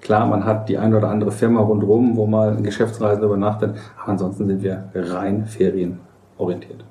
Klar, 0.00 0.26
man 0.26 0.44
hat 0.44 0.68
die 0.68 0.78
eine 0.78 0.96
oder 0.96 1.08
andere 1.08 1.30
Firma 1.30 1.60
rundherum, 1.60 2.16
wo 2.16 2.26
mal 2.26 2.56
ein 2.56 2.64
Geschäftsreisender 2.64 3.28
übernachtet, 3.28 3.76
aber 4.00 4.12
ansonsten 4.12 4.48
sind 4.48 4.62
wir 4.64 4.88
rein 4.94 5.46
ferienorientiert. 5.46 6.84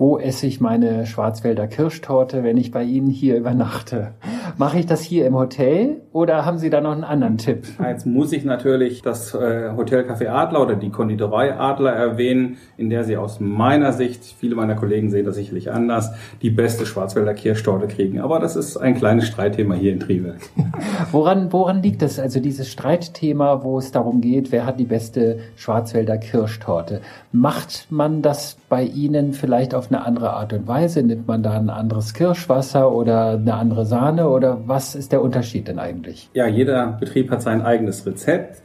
Wo 0.00 0.18
esse 0.18 0.46
ich 0.46 0.62
meine 0.62 1.04
Schwarzwälder 1.04 1.66
Kirschtorte, 1.66 2.42
wenn 2.42 2.56
ich 2.56 2.70
bei 2.70 2.82
Ihnen 2.82 3.10
hier 3.10 3.36
übernachte? 3.36 4.12
Mache 4.56 4.78
ich 4.78 4.86
das 4.86 5.02
hier 5.02 5.26
im 5.26 5.34
Hotel 5.34 6.00
oder 6.12 6.44
haben 6.44 6.58
Sie 6.58 6.70
da 6.70 6.80
noch 6.80 6.90
einen 6.90 7.04
anderen 7.04 7.38
Tipp? 7.38 7.66
Jetzt 7.80 8.04
muss 8.04 8.32
ich 8.32 8.44
natürlich 8.44 9.00
das 9.00 9.32
äh, 9.32 9.70
Hotel 9.76 10.02
Café 10.02 10.28
Adler 10.28 10.62
oder 10.62 10.74
die 10.74 10.90
Konditorei 10.90 11.54
Adler 11.54 11.92
erwähnen, 11.92 12.56
in 12.76 12.90
der 12.90 13.04
Sie 13.04 13.16
aus 13.16 13.38
meiner 13.38 13.92
Sicht, 13.92 14.24
viele 14.24 14.56
meiner 14.56 14.74
Kollegen 14.74 15.10
sehen 15.10 15.24
das 15.24 15.36
sicherlich 15.36 15.70
anders, 15.70 16.12
die 16.42 16.50
beste 16.50 16.84
Schwarzwälder 16.84 17.34
Kirschtorte 17.34 17.86
kriegen. 17.86 18.20
Aber 18.20 18.40
das 18.40 18.56
ist 18.56 18.76
ein 18.76 18.96
kleines 18.96 19.28
Streitthema 19.28 19.74
hier 19.74 19.92
in 19.92 20.00
Triberg. 20.00 20.40
Woran, 21.12 21.52
woran 21.52 21.82
liegt 21.82 22.02
das? 22.02 22.18
Also 22.18 22.40
dieses 22.40 22.70
Streitthema, 22.70 23.62
wo 23.62 23.78
es 23.78 23.92
darum 23.92 24.20
geht, 24.20 24.52
wer 24.52 24.66
hat 24.66 24.80
die 24.80 24.84
beste 24.84 25.38
Schwarzwälder 25.56 26.18
Kirschtorte? 26.18 27.00
Macht 27.32 27.86
man 27.90 28.22
das 28.22 28.56
bei 28.68 28.82
Ihnen 28.82 29.32
vielleicht 29.32 29.74
auf 29.74 29.90
eine 29.90 30.04
andere 30.04 30.32
Art 30.32 30.52
und 30.52 30.66
Weise? 30.66 31.02
Nimmt 31.02 31.28
man 31.28 31.42
da 31.42 31.52
ein 31.52 31.70
anderes 31.70 32.14
Kirschwasser 32.14 32.90
oder 32.92 33.32
eine 33.32 33.54
andere 33.54 33.86
Sahne 33.86 34.28
oder 34.28 34.58
was 34.66 34.94
ist 34.94 35.12
der 35.12 35.22
Unterschied 35.22 35.68
denn 35.68 35.78
eigentlich? 35.78 35.99
Ja, 36.32 36.46
jeder 36.46 36.96
Betrieb 36.98 37.30
hat 37.30 37.42
sein 37.42 37.62
eigenes 37.62 38.06
Rezept. 38.06 38.62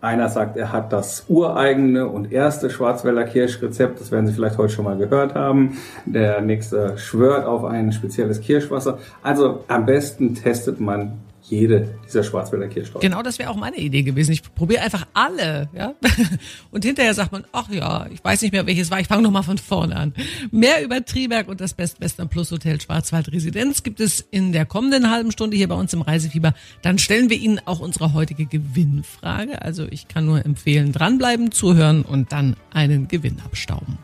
Einer 0.00 0.28
sagt, 0.28 0.56
er 0.56 0.72
hat 0.72 0.92
das 0.92 1.24
ureigene 1.28 2.06
und 2.06 2.30
erste 2.30 2.68
Schwarzwälder 2.70 3.24
Kirschrezept. 3.24 4.00
Das 4.00 4.12
werden 4.12 4.26
Sie 4.26 4.32
vielleicht 4.32 4.58
heute 4.58 4.72
schon 4.72 4.84
mal 4.84 4.96
gehört 4.96 5.34
haben. 5.34 5.78
Der 6.04 6.42
nächste 6.42 6.98
schwört 6.98 7.46
auf 7.46 7.64
ein 7.64 7.92
spezielles 7.92 8.40
Kirschwasser. 8.40 8.98
Also 9.22 9.64
am 9.68 9.86
besten 9.86 10.34
testet 10.34 10.80
man 10.80 11.14
jede 11.48 11.98
dieser 12.04 12.24
Schwarzwälder 12.24 12.68
Kirschtorten. 12.68 13.08
Genau, 13.08 13.22
das 13.22 13.38
wäre 13.38 13.50
auch 13.50 13.56
meine 13.56 13.76
Idee 13.76 14.02
gewesen. 14.02 14.32
Ich 14.32 14.42
probiere 14.42 14.82
einfach 14.82 15.06
alle, 15.14 15.68
ja. 15.74 15.94
Und 16.70 16.84
hinterher 16.84 17.14
sagt 17.14 17.32
man, 17.32 17.44
ach 17.52 17.68
ja, 17.70 18.06
ich 18.12 18.22
weiß 18.22 18.42
nicht 18.42 18.52
mehr, 18.52 18.66
welches 18.66 18.90
war. 18.90 19.00
Ich 19.00 19.06
fange 19.06 19.22
noch 19.22 19.30
mal 19.30 19.42
von 19.42 19.58
vorne 19.58 19.96
an. 19.96 20.14
Mehr 20.50 20.82
über 20.82 21.04
Triberg 21.04 21.48
und 21.48 21.60
das 21.60 21.74
Best 21.74 22.00
Western 22.00 22.28
Plus 22.28 22.50
Hotel 22.50 22.80
Schwarzwald 22.80 23.32
Residenz 23.32 23.82
gibt 23.82 24.00
es 24.00 24.26
in 24.30 24.52
der 24.52 24.66
kommenden 24.66 25.10
halben 25.10 25.32
Stunde 25.32 25.56
hier 25.56 25.68
bei 25.68 25.76
uns 25.76 25.92
im 25.92 26.02
Reisefieber. 26.02 26.54
Dann 26.82 26.98
stellen 26.98 27.30
wir 27.30 27.38
Ihnen 27.38 27.60
auch 27.64 27.80
unsere 27.80 28.12
heutige 28.12 28.46
Gewinnfrage. 28.46 29.62
Also 29.62 29.86
ich 29.90 30.08
kann 30.08 30.26
nur 30.26 30.44
empfehlen, 30.44 30.92
dranbleiben, 30.92 31.52
zuhören 31.52 32.02
und 32.02 32.32
dann 32.32 32.56
einen 32.72 33.08
Gewinn 33.08 33.40
abstauben. 33.44 33.98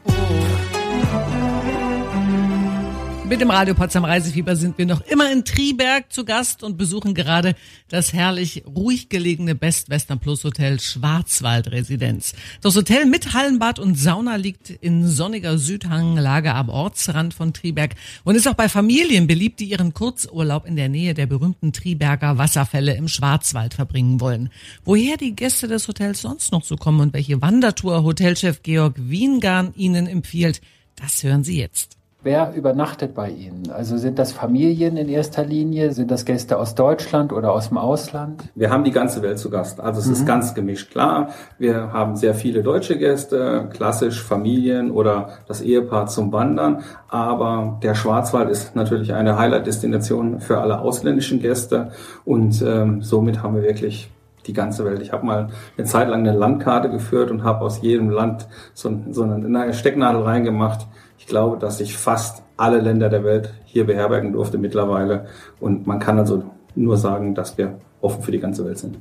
Mit 3.33 3.41
dem 3.41 3.49
Radio 3.49 3.73
Potsdam 3.73 4.05
Reisefieber 4.05 4.57
sind 4.57 4.77
wir 4.77 4.85
noch 4.85 5.01
immer 5.07 5.33
in 5.33 5.47
Triberg 5.47 6.13
zu 6.13 6.27
Gast 6.27 6.63
und 6.63 6.77
besuchen 6.77 7.15
gerade 7.15 7.55
das 7.89 8.13
herrlich 8.13 8.63
ruhig 8.67 9.09
gelegene 9.09 9.55
Best 9.55 9.89
Western 9.89 10.19
Plus 10.19 10.45
Hotel 10.45 10.79
Schwarzwald 10.79 11.73
Residenz. 11.73 12.35
Das 12.61 12.77
Hotel 12.77 13.07
mit 13.07 13.33
Hallenbad 13.33 13.79
und 13.79 13.99
Sauna 13.99 14.37
liegt 14.37 14.69
in 14.69 15.09
sonniger 15.09 15.57
Südhanglage 15.57 16.53
am 16.53 16.69
Ortsrand 16.69 17.33
von 17.33 17.55
Triberg 17.55 17.95
und 18.25 18.35
ist 18.35 18.47
auch 18.47 18.53
bei 18.53 18.69
Familien 18.69 19.27
beliebt, 19.27 19.61
die 19.61 19.71
ihren 19.71 19.95
Kurzurlaub 19.95 20.67
in 20.67 20.77
der 20.77 20.91
Nähe 20.91 21.15
der 21.15 21.25
berühmten 21.25 21.73
Triberger 21.73 22.37
Wasserfälle 22.37 22.97
im 22.97 23.09
Schwarzwald 23.09 23.73
verbringen 23.73 24.21
wollen. 24.21 24.51
Woher 24.85 25.17
die 25.17 25.35
Gäste 25.35 25.69
des 25.69 25.89
Hotels 25.89 26.21
sonst 26.21 26.53
noch 26.53 26.65
so 26.65 26.77
kommen 26.77 27.01
und 27.01 27.15
welche 27.15 27.41
Wandertour 27.41 28.05
Hotelchef 28.05 28.63
Georg 28.63 28.97
Wiengarn 28.99 29.73
ihnen 29.75 30.07
empfiehlt, 30.07 30.61
das 30.97 31.23
hören 31.23 31.45
Sie 31.45 31.59
jetzt. 31.59 32.02
Wer 32.25 32.55
übernachtet 32.55 33.17
bei 33.17 33.31
Ihnen? 33.31 33.73
Also 33.73 33.97
sind 33.97 34.17
das 34.17 34.31
Familien 34.31 34.97
in 34.97 35.09
erster 35.09 35.45
Linie? 35.45 35.91
Sind 35.91 36.09
das 36.09 36.25
Gäste 36.25 36.57
aus 36.57 36.77
Deutschland 36.77 37.33
oder 37.33 37.53
aus 37.53 37.71
dem 37.71 37.79
Ausland? 37.79 38.45
Wir 38.55 38.71
haben 38.71 38.85
die 38.85 38.93
ganze 38.93 39.23
Welt 39.23 39.41
zu 39.41 39.51
Gast. 39.51 39.81
Also 39.81 39.99
es 39.99 40.07
ist 40.07 40.25
ganz 40.25 40.55
gemischt. 40.55 40.93
Klar, 40.93 41.31
wir 41.59 41.93
haben 41.93 42.15
sehr 42.15 42.35
viele 42.35 42.63
deutsche 42.63 42.97
Gäste, 42.97 43.69
klassisch 43.73 44.23
Familien 44.23 44.93
oder 44.93 45.31
das 45.49 45.63
Ehepaar 45.63 46.07
zum 46.07 46.31
Wandern. 46.33 46.85
Aber 47.09 47.81
der 47.83 47.97
Schwarzwald 47.97 48.51
ist 48.51 48.77
natürlich 48.77 49.13
eine 49.15 49.37
Highlight-Destination 49.37 50.39
für 50.39 50.61
alle 50.61 50.79
ausländischen 50.79 51.41
Gäste. 51.41 51.91
Und 52.25 52.63
ähm, 52.63 53.03
somit 53.03 53.43
haben 53.43 53.57
wir 53.57 53.63
wirklich 53.63 54.13
die 54.47 54.53
ganze 54.53 54.85
Welt. 54.85 55.03
Ich 55.03 55.13
habe 55.13 55.27
mal 55.27 55.49
eine 55.77 55.87
Zeit 55.87 56.09
lang 56.09 56.21
eine 56.21 56.37
Landkarte 56.37 56.89
geführt 56.89 57.33
und 57.33 57.43
habe 57.43 57.65
aus 57.65 57.83
jedem 57.83 58.11
Land 58.11 58.47
so, 58.75 58.93
so 59.11 59.25
eine 59.25 59.73
Stecknadel 59.75 60.23
reingemacht. 60.23 60.87
Ich 61.23 61.29
glaube, 61.29 61.57
dass 61.57 61.81
ich 61.81 61.97
fast 61.97 62.43
alle 62.57 62.81
Länder 62.81 63.09
der 63.09 63.23
Welt 63.23 63.55
hier 63.65 63.87
beherbergen 63.87 64.33
durfte 64.33 64.59
mittlerweile. 64.59 65.27
Und 65.61 65.87
man 65.87 66.01
kann 66.01 66.19
also 66.19 66.43
nur 66.75 66.97
sagen, 66.97 67.37
dass 67.37 67.57
wir 67.57 67.79
offen 68.01 68.23
für 68.23 68.33
die 68.33 68.41
ganze 68.41 68.67
Welt 68.67 68.79
sind. 68.79 68.99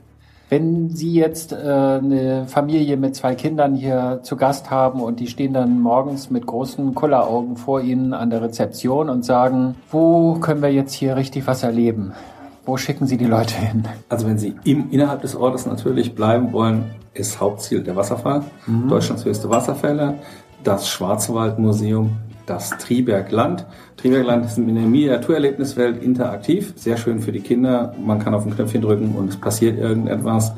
Wenn 0.50 0.90
Sie 0.90 1.14
jetzt 1.14 1.52
äh, 1.52 1.56
eine 1.56 2.46
Familie 2.46 2.96
mit 2.96 3.16
zwei 3.16 3.34
Kindern 3.34 3.74
hier 3.74 4.20
zu 4.22 4.36
Gast 4.36 4.70
haben 4.70 5.02
und 5.02 5.20
die 5.20 5.28
stehen 5.28 5.54
dann 5.54 5.80
morgens 5.82 6.30
mit 6.30 6.46
großen 6.46 6.94
Kulleraugen 6.94 7.58
vor 7.58 7.82
Ihnen 7.82 8.14
an 8.14 8.30
der 8.30 8.44
Rezeption 8.44 9.10
und 9.10 9.26
sagen, 9.26 9.76
wo 9.90 10.36
können 10.36 10.62
wir 10.62 10.72
jetzt 10.72 10.94
hier 10.94 11.16
richtig 11.16 11.48
was 11.48 11.64
erleben? 11.64 12.12
Wo 12.66 12.78
schicken 12.78 13.08
Sie 13.08 13.18
die 13.18 13.26
Leute 13.26 13.56
hin? 13.56 13.88
Also 14.10 14.28
wenn 14.28 14.38
Sie 14.38 14.54
im, 14.64 14.92
innerhalb 14.92 15.22
des 15.22 15.36
Ortes 15.36 15.66
natürlich 15.66 16.14
bleiben 16.14 16.54
wollen, 16.54 16.84
ist 17.14 17.42
Hauptziel 17.42 17.82
der 17.82 17.96
Wasserfall. 17.96 18.44
Mhm. 18.68 18.88
Deutschlands 18.88 19.26
höchste 19.26 19.50
Wasserfälle, 19.50 20.16
das 20.64 20.88
Schwarzwaldmuseum, 20.90 22.12
das 22.46 22.72
Tribergland. 22.72 23.66
Tribergland 23.98 24.46
ist 24.46 24.58
in 24.58 24.74
der 24.74 24.86
Miniaturerlebniswelt 24.86 26.02
interaktiv, 26.02 26.74
sehr 26.76 26.98
schön 26.98 27.20
für 27.20 27.32
die 27.32 27.42
Kinder. 27.42 27.94
Man 28.04 28.20
kann 28.20 28.34
auf 28.34 28.46
ein 28.46 28.56
Knöpfchen 28.56 28.82
drücken 28.82 29.16
und 29.16 29.30
es 29.30 29.38
passiert 29.38 29.78
irgendetwas. 29.78 30.54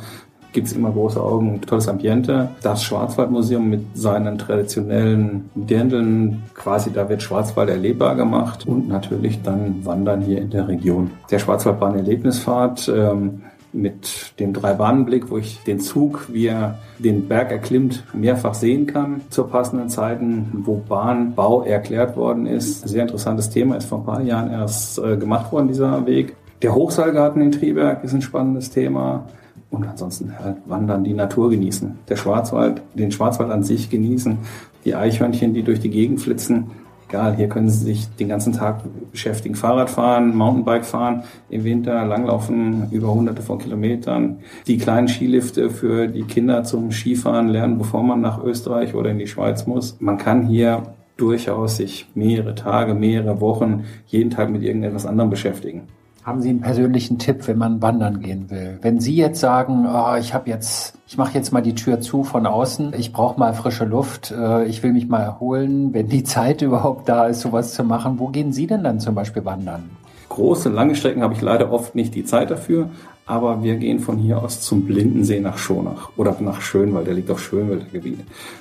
Gibt 0.53 0.67
es 0.67 0.73
immer 0.73 0.91
große 0.91 1.19
Augen, 1.19 1.61
tolles 1.61 1.87
Ambiente. 1.87 2.49
Das 2.61 2.83
Schwarzwaldmuseum 2.83 3.67
mit 3.67 3.81
seinen 3.95 4.37
traditionellen 4.37 5.49
Dirndeln, 5.55 6.43
quasi 6.53 6.91
da 6.93 7.09
wird 7.09 7.23
Schwarzwald 7.23 7.69
erlebbar 7.69 8.15
gemacht 8.15 8.67
und 8.67 8.87
natürlich 8.87 9.41
dann 9.41 9.83
Wandern 9.83 10.21
hier 10.21 10.39
in 10.39 10.51
der 10.51 10.67
Region. 10.67 11.09
Der 11.31 11.39
Schwarzwaldbahn 11.39 11.95
Erlebnisfahrt 11.95 12.87
ähm, 12.95 13.41
mit 13.73 14.33
dem 14.39 14.53
Drei-Bahnen-Blick, 14.53 15.29
wo 15.29 15.37
ich 15.37 15.63
den 15.63 15.79
Zug, 15.79 16.27
wie 16.31 16.47
er 16.47 16.79
den 16.99 17.27
Berg 17.27 17.51
erklimmt, 17.51 18.03
mehrfach 18.13 18.53
sehen 18.53 18.87
kann 18.87 19.21
zur 19.29 19.49
passenden 19.49 19.89
Zeiten, 19.89 20.63
wo 20.65 20.77
Bahnbau 20.77 21.63
erklärt 21.63 22.15
worden 22.15 22.45
ist. 22.45 22.87
Sehr 22.87 23.01
interessantes 23.01 23.49
Thema, 23.49 23.75
ist 23.75 23.85
vor 23.85 23.99
ein 23.99 24.05
paar 24.05 24.21
Jahren 24.21 24.51
erst 24.51 24.99
äh, 24.99 25.17
gemacht 25.17 25.51
worden, 25.51 25.67
dieser 25.67 26.05
Weg. 26.05 26.35
Der 26.61 26.73
Hochseilgarten 26.75 27.41
in 27.41 27.51
Triberg 27.51 28.03
ist 28.03 28.13
ein 28.13 28.21
spannendes 28.21 28.69
Thema. 28.69 29.27
Und 29.69 29.87
ansonsten 29.87 30.37
halt 30.37 30.57
wandern, 30.65 31.03
die 31.03 31.15
Natur 31.15 31.49
genießen. 31.49 31.97
Der 32.07 32.15
Schwarzwald, 32.15 32.83
den 32.93 33.11
Schwarzwald 33.11 33.49
an 33.49 33.63
sich 33.63 33.89
genießen. 33.89 34.37
Die 34.85 34.93
Eichhörnchen, 34.93 35.55
die 35.55 35.63
durch 35.63 35.79
die 35.79 35.89
Gegend 35.89 36.21
flitzen 36.21 36.69
egal, 37.13 37.35
hier 37.35 37.47
können 37.47 37.69
Sie 37.69 37.85
sich 37.85 38.09
den 38.15 38.27
ganzen 38.27 38.53
Tag 38.53 38.81
beschäftigen. 39.11 39.53
Fahrrad 39.53 39.91
fahren, 39.91 40.35
Mountainbike 40.35 40.83
fahren, 40.83 41.23
im 41.49 41.63
Winter 41.63 42.03
langlaufen 42.05 42.87
über 42.91 43.13
hunderte 43.13 43.43
von 43.43 43.59
Kilometern. 43.59 44.39
Die 44.65 44.79
kleinen 44.79 45.07
Skilifte 45.07 45.69
für 45.69 46.07
die 46.07 46.23
Kinder 46.23 46.63
zum 46.63 46.91
Skifahren 46.91 47.49
lernen, 47.49 47.77
bevor 47.77 48.01
man 48.01 48.21
nach 48.21 48.43
Österreich 48.43 48.95
oder 48.95 49.11
in 49.11 49.19
die 49.19 49.27
Schweiz 49.27 49.67
muss. 49.67 49.97
Man 49.99 50.17
kann 50.17 50.47
hier 50.47 50.95
durchaus 51.15 51.77
sich 51.77 52.07
mehrere 52.15 52.55
Tage, 52.55 52.95
mehrere 52.95 53.39
Wochen, 53.39 53.83
jeden 54.07 54.31
Tag 54.31 54.49
mit 54.49 54.63
irgendetwas 54.63 55.05
anderem 55.05 55.29
beschäftigen. 55.29 55.83
Haben 56.23 56.41
Sie 56.41 56.49
einen 56.49 56.61
persönlichen 56.61 57.19
Tipp, 57.19 57.47
wenn 57.47 57.57
man 57.57 57.81
wandern 57.81 58.21
gehen 58.21 58.49
will? 58.49 58.79
Wenn 58.81 59.01
Sie 59.01 59.13
jetzt 59.15 59.41
sagen, 59.41 59.85
oh, 59.85 60.15
ich 60.17 60.33
habe 60.33 60.49
jetzt, 60.49 60.97
ich 61.05 61.17
mache 61.17 61.33
jetzt 61.33 61.51
mal 61.51 61.61
die 61.61 61.75
Tür 61.75 61.99
zu 61.99 62.23
von 62.23 62.45
außen, 62.45 62.93
ich 62.97 63.11
brauche 63.11 63.37
mal 63.37 63.53
frische 63.53 63.83
Luft, 63.83 64.31
äh, 64.31 64.63
ich 64.65 64.81
will 64.83 64.93
mich 64.93 65.09
mal 65.09 65.21
erholen, 65.21 65.93
wenn 65.93 66.07
die 66.07 66.23
Zeit 66.23 66.61
überhaupt 66.61 67.09
da 67.09 67.27
ist, 67.27 67.41
sowas 67.41 67.73
zu 67.73 67.83
machen, 67.83 68.19
wo 68.19 68.27
gehen 68.27 68.53
Sie 68.53 68.67
denn 68.67 68.85
dann 68.85 69.01
zum 69.01 69.15
Beispiel 69.15 69.43
wandern? 69.43 69.89
Große, 70.29 70.69
lange 70.69 70.95
Strecken 70.95 71.23
habe 71.23 71.33
ich 71.33 71.41
leider 71.41 71.71
oft 71.73 71.93
nicht 71.93 72.15
die 72.15 72.23
Zeit 72.23 72.49
dafür, 72.49 72.89
aber 73.25 73.61
wir 73.61 73.75
gehen 73.75 73.99
von 73.99 74.17
hier 74.17 74.41
aus 74.41 74.61
zum 74.61 74.85
Blindensee 74.85 75.41
nach 75.41 75.57
Schonach 75.57 76.09
oder 76.15 76.35
nach 76.39 76.61
Schönwald, 76.61 77.05
der 77.05 77.15
liegt 77.15 77.31
auf 77.31 77.41
Schönwalder 77.41 77.85
Gebiet. 77.91 78.19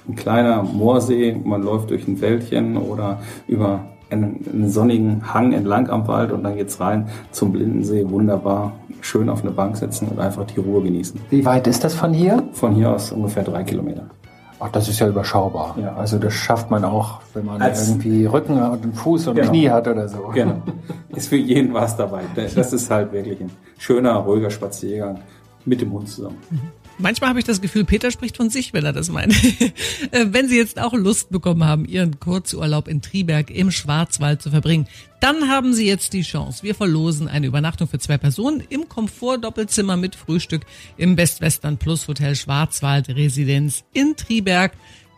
Ein 0.08 0.16
kleiner 0.16 0.64
Moorsee, 0.64 1.40
man 1.44 1.62
läuft 1.62 1.90
durch 1.90 2.08
ein 2.08 2.20
Wäldchen 2.20 2.76
oder 2.76 3.20
über 3.46 3.91
einen, 4.12 4.44
einen 4.52 4.70
sonnigen 4.70 5.32
Hang 5.32 5.52
entlang 5.52 5.88
am 5.90 6.06
Wald 6.06 6.32
und 6.32 6.44
dann 6.44 6.56
geht's 6.56 6.80
rein 6.80 7.08
zum 7.30 7.52
Blindensee. 7.52 8.08
Wunderbar. 8.08 8.72
Schön 9.00 9.28
auf 9.28 9.42
eine 9.42 9.50
Bank 9.50 9.76
sitzen 9.76 10.08
und 10.08 10.20
einfach 10.20 10.44
die 10.44 10.60
Ruhe 10.60 10.82
genießen. 10.82 11.20
Wie 11.30 11.44
weit 11.44 11.66
ist 11.66 11.82
das 11.82 11.94
von 11.94 12.12
hier? 12.12 12.42
Von 12.52 12.74
hier 12.74 12.90
aus 12.90 13.10
ungefähr 13.10 13.42
drei 13.42 13.64
Kilometer. 13.64 14.04
Ach, 14.60 14.70
das 14.70 14.88
ist 14.88 15.00
ja 15.00 15.08
überschaubar. 15.08 15.74
Ja. 15.80 15.96
Also 15.96 16.20
das 16.20 16.34
schafft 16.34 16.70
man 16.70 16.84
auch, 16.84 17.20
wenn 17.34 17.44
man 17.44 17.60
Als, 17.60 17.88
irgendwie 17.88 18.26
Rücken 18.26 18.62
und 18.62 18.96
Fuß 18.96 19.26
und 19.26 19.34
genau. 19.34 19.48
Knie 19.48 19.68
hat 19.68 19.88
oder 19.88 20.06
so. 20.06 20.30
Genau. 20.32 20.62
Ist 21.16 21.28
für 21.28 21.36
jeden 21.36 21.74
was 21.74 21.96
dabei. 21.96 22.22
Das 22.36 22.54
ist 22.72 22.90
halt 22.90 23.12
wirklich 23.12 23.40
ein 23.40 23.50
schöner, 23.76 24.14
ruhiger 24.14 24.50
Spaziergang 24.50 25.18
mit 25.64 25.80
dem 25.80 25.92
Hund 25.92 26.08
zusammen. 26.08 26.38
Mhm. 26.48 26.60
Manchmal 26.98 27.30
habe 27.30 27.38
ich 27.38 27.44
das 27.44 27.60
Gefühl, 27.60 27.84
Peter 27.84 28.10
spricht 28.10 28.36
von 28.36 28.50
sich, 28.50 28.72
wenn 28.72 28.84
er 28.84 28.92
das 28.92 29.08
meint. 29.08 29.34
Äh, 30.10 30.26
wenn 30.30 30.48
Sie 30.48 30.56
jetzt 30.56 30.80
auch 30.80 30.92
Lust 30.92 31.30
bekommen 31.30 31.64
haben, 31.64 31.84
Ihren 31.84 32.18
Kurzurlaub 32.18 32.88
in 32.88 33.00
Triberg 33.00 33.50
im 33.50 33.70
Schwarzwald 33.70 34.42
zu 34.42 34.50
verbringen, 34.50 34.86
dann 35.20 35.48
haben 35.48 35.72
Sie 35.72 35.86
jetzt 35.86 36.12
die 36.12 36.22
Chance. 36.22 36.62
Wir 36.62 36.74
verlosen 36.74 37.28
eine 37.28 37.46
Übernachtung 37.46 37.88
für 37.88 37.98
zwei 37.98 38.18
Personen 38.18 38.62
im 38.68 38.88
Komfort-Doppelzimmer 38.88 39.96
mit 39.96 40.16
Frühstück 40.16 40.62
im 40.96 41.16
Best 41.16 41.40
Western 41.40 41.78
Plus 41.78 42.08
Hotel 42.08 42.34
Schwarzwald 42.34 43.08
Residenz 43.08 43.84
in 43.92 44.16
Triberg 44.16 44.72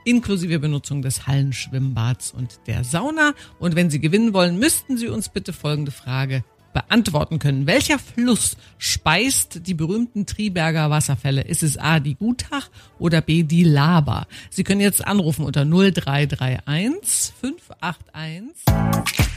inklusive 0.04 0.58
Benutzung 0.58 1.02
des 1.02 1.26
Hallenschwimmbads 1.26 2.32
und 2.32 2.60
der 2.66 2.84
Sauna. 2.84 3.32
Und 3.58 3.74
wenn 3.74 3.90
Sie 3.90 4.00
gewinnen 4.00 4.34
wollen, 4.34 4.58
müssten 4.58 4.96
Sie 4.96 5.08
uns 5.08 5.28
bitte 5.28 5.52
folgende 5.52 5.90
Frage 5.90 6.44
beantworten 6.74 7.38
können. 7.38 7.66
Welcher 7.66 7.98
Fluss 7.98 8.58
speist 8.76 9.66
die 9.66 9.72
berühmten 9.72 10.26
Triberger 10.26 10.90
Wasserfälle? 10.90 11.40
Ist 11.40 11.62
es 11.62 11.78
A, 11.78 12.00
die 12.00 12.16
Gutach 12.16 12.68
oder 12.98 13.22
B, 13.22 13.44
die 13.44 13.64
Laber? 13.64 14.26
Sie 14.50 14.64
können 14.64 14.82
jetzt 14.82 15.06
anrufen 15.06 15.46
unter 15.46 15.64
0331 15.64 17.32
581 17.40 19.33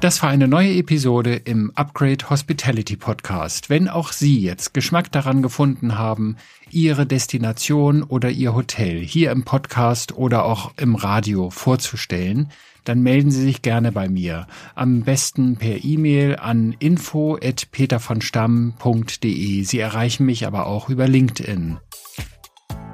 Das 0.00 0.22
war 0.22 0.30
eine 0.30 0.48
neue 0.48 0.72
Episode 0.76 1.34
im 1.34 1.72
Upgrade 1.74 2.30
Hospitality 2.30 2.96
Podcast. 2.96 3.68
Wenn 3.68 3.86
auch 3.86 4.12
Sie 4.12 4.40
jetzt 4.40 4.72
Geschmack 4.72 5.12
daran 5.12 5.42
gefunden 5.42 5.98
haben, 5.98 6.36
Ihre 6.70 7.04
Destination 7.04 8.02
oder 8.02 8.30
Ihr 8.30 8.54
Hotel 8.54 9.00
hier 9.00 9.30
im 9.30 9.44
Podcast 9.44 10.16
oder 10.16 10.46
auch 10.46 10.72
im 10.78 10.94
Radio 10.94 11.50
vorzustellen, 11.50 12.50
dann 12.84 13.02
melden 13.02 13.30
Sie 13.30 13.42
sich 13.42 13.60
gerne 13.60 13.92
bei 13.92 14.08
mir. 14.08 14.46
Am 14.74 15.02
besten 15.02 15.58
per 15.58 15.84
E-Mail 15.84 16.36
an 16.36 16.74
info@petervonstamm.de. 16.78 19.62
Sie 19.64 19.78
erreichen 19.78 20.24
mich 20.24 20.46
aber 20.46 20.64
auch 20.64 20.88
über 20.88 21.08
LinkedIn. 21.08 21.76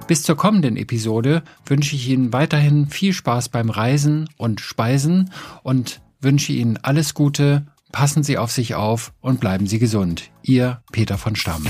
Bis 0.09 0.25
zur 0.25 0.37
kommenden 0.37 0.77
Episode 0.77 1.45
wünsche 1.67 1.95
ich 1.95 2.09
Ihnen 2.09 2.33
weiterhin 2.33 2.89
viel 2.89 3.13
Spaß 3.13 3.51
beim 3.51 3.71
Reisen 3.71 4.29
und 4.37 4.61
Speisen 4.61 5.31
und 5.63 6.01
wünsche 6.21 6.53
Ihnen 6.53 6.79
alles 6.83 7.15
Gute, 7.15 7.67
passen 7.93 8.23
Sie 8.23 8.39
auf 8.39 8.51
sich 8.51 8.75
auf 8.75 9.13
und 9.21 9.41
bleiben 9.41 9.67
Sie 9.67 9.79
gesund. 9.79 10.31
Ihr 10.43 10.83
Peter 10.93 11.19
von 11.19 11.37
Stamm. 11.37 11.67